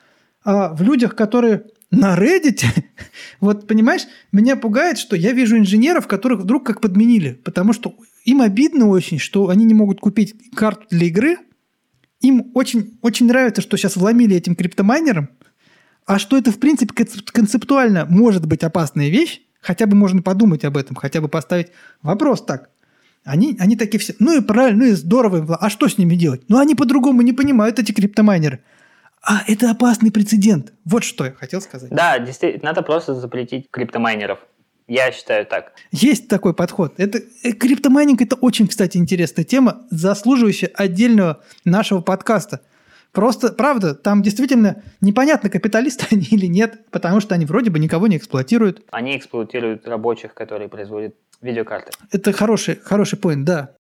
а 0.44 0.74
в 0.74 0.82
людях, 0.82 1.16
которые 1.16 1.64
на 1.92 2.18
Reddit, 2.18 2.64
вот 3.40 3.68
понимаешь, 3.68 4.04
меня 4.32 4.56
пугает, 4.56 4.98
что 4.98 5.16
я 5.16 5.32
вижу 5.32 5.58
инженеров, 5.58 6.08
которых 6.08 6.42
вдруг 6.42 6.66
как 6.66 6.82
подменили, 6.82 7.34
потому 7.44 7.74
что 7.74 7.96
им 8.24 8.42
обидно 8.42 8.88
очень, 8.88 9.20
что 9.20 9.50
они 9.50 9.66
не 9.66 9.74
могут 9.74 10.00
купить 10.00 10.36
карту 10.56 10.86
для 10.90 11.08
игры– 11.08 11.38
им 12.22 12.52
очень, 12.54 12.98
очень 13.02 13.28
нравится, 13.28 13.62
что 13.62 13.78
сейчас 13.78 13.96
вломили 13.96 14.36
этим 14.36 14.56
криптомайнерам, 14.56 15.30
а 16.06 16.20
что 16.20 16.38
это, 16.38 16.52
в 16.52 16.60
принципе, 16.60 16.94
концептуально 17.32 18.06
может 18.06 18.46
быть 18.46 18.64
опасная 18.64 19.10
вещь, 19.10 19.42
хотя 19.60 19.86
бы 19.86 19.96
можно 19.96 20.22
подумать 20.22 20.64
об 20.64 20.78
этом, 20.78 20.96
хотя 20.96 21.22
бы 21.22 21.28
поставить 21.28 21.68
вопрос 22.02 22.44
так. 22.44 22.70
Они, 23.24 23.56
они 23.60 23.76
такие 23.76 24.00
все, 24.00 24.16
ну 24.18 24.36
и 24.36 24.42
правильно, 24.42 24.86
ну 24.86 24.92
и 24.92 24.96
здорово, 24.96 25.56
а 25.56 25.70
что 25.70 25.88
с 25.88 25.98
ними 25.98 26.16
делать? 26.16 26.44
Ну 26.48 26.58
они 26.58 26.74
по-другому 26.74 27.22
не 27.22 27.34
понимают 27.34 27.78
эти 27.78 27.92
криптомайнеры. 27.92 28.64
А 29.24 29.44
это 29.48 29.70
опасный 29.70 30.12
прецедент. 30.12 30.74
Вот 30.84 31.04
что 31.04 31.26
я 31.26 31.32
хотел 31.34 31.62
сказать. 31.62 31.92
Да, 31.92 32.18
действительно, 32.18 32.70
надо 32.70 32.82
просто 32.82 33.14
запретить 33.14 33.68
криптомайнеров. 33.70 34.40
Я 34.92 35.10
считаю 35.14 35.46
так. 35.46 35.72
Есть 35.94 36.28
такой 36.28 36.54
подход. 36.54 36.96
Это 36.98 37.20
э, 37.44 37.54
криптомайнинг 37.54 38.22
это 38.22 38.36
очень, 38.36 38.68
кстати, 38.68 38.98
интересная 38.98 39.46
тема, 39.46 39.84
заслуживающая 39.90 40.70
отдельного 40.74 41.42
нашего 41.64 42.02
подкаста. 42.02 42.60
Просто, 43.14 43.54
правда, 43.54 43.96
там 43.96 44.22
действительно 44.22 44.84
непонятно, 45.00 45.50
капиталисты 45.50 46.08
они 46.12 46.28
или 46.32 46.46
нет, 46.46 46.82
потому 46.92 47.22
что 47.22 47.36
они 47.36 47.46
вроде 47.46 47.70
бы 47.70 47.80
никого 47.80 48.08
не 48.08 48.18
эксплуатируют. 48.18 48.84
Они 48.92 49.16
эксплуатируют 49.16 49.88
рабочих, 49.88 50.34
которые 50.34 50.68
производят 50.68 51.16
видеокарты. 51.40 51.94
Это 52.12 52.34
хороший, 52.34 52.76
хороший 52.76 53.18
поинт, 53.18 53.46
да. 53.46 53.76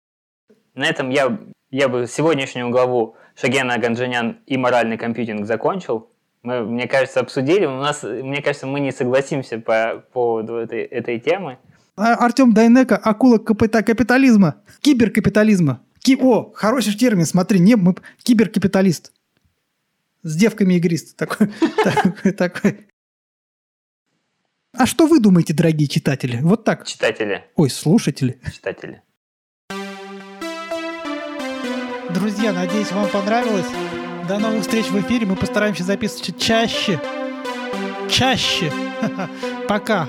На 0.76 0.88
этом 0.88 1.10
я, 1.10 1.40
я 1.72 1.88
бы 1.88 2.06
сегодняшнюю 2.06 2.70
главу 2.70 3.16
Шагена 3.40 3.78
Ганджанян 3.78 4.40
и 4.46 4.58
моральный 4.58 4.98
компьютинг 4.98 5.46
закончил 5.46 6.10
мы, 6.48 6.64
мне 6.64 6.88
кажется, 6.88 7.20
обсудили. 7.20 7.66
У 7.66 7.72
нас, 7.78 8.04
мне 8.04 8.42
кажется, 8.42 8.68
мы 8.68 8.80
не 8.80 8.94
согласимся 8.94 9.60
по 9.60 10.02
поводу 10.14 10.56
этой, 10.56 10.82
этой 10.84 11.20
темы. 11.20 11.58
А, 11.98 12.14
Артем 12.14 12.54
Дайнека, 12.54 12.96
акула 12.96 13.38
капитализма, 13.38 14.56
киберкапитализма. 14.80 15.82
Ки- 16.00 16.18
О, 16.22 16.52
хороший 16.54 16.94
термин, 16.96 17.26
смотри, 17.26 17.60
не, 17.60 17.76
мы 17.76 17.96
киберкапиталист. 18.24 19.12
С 20.24 20.36
девками 20.38 20.78
игрист. 20.78 21.18
Такой, 21.18 21.52
такой, 21.84 22.32
такой. 22.32 22.88
А 24.78 24.86
что 24.86 25.08
вы 25.08 25.20
думаете, 25.20 25.54
дорогие 25.54 25.90
читатели? 25.90 26.40
Вот 26.42 26.64
так. 26.64 26.86
Читатели, 26.86 27.44
Ой, 27.56 27.70
слушатели. 27.70 28.40
читатели. 28.54 29.02
Друзья, 32.14 32.54
надеюсь, 32.54 32.92
вам 32.94 33.10
понравилось. 33.10 33.66
До 34.28 34.40
новых 34.40 34.64
встреч 34.64 34.88
в 34.88 35.00
эфире. 35.00 35.26
Мы 35.26 35.38
постараемся 35.38 35.84
записывать 35.84 36.38
чаще. 36.38 37.00
Чаще. 38.10 38.72
Пока. 39.70 40.08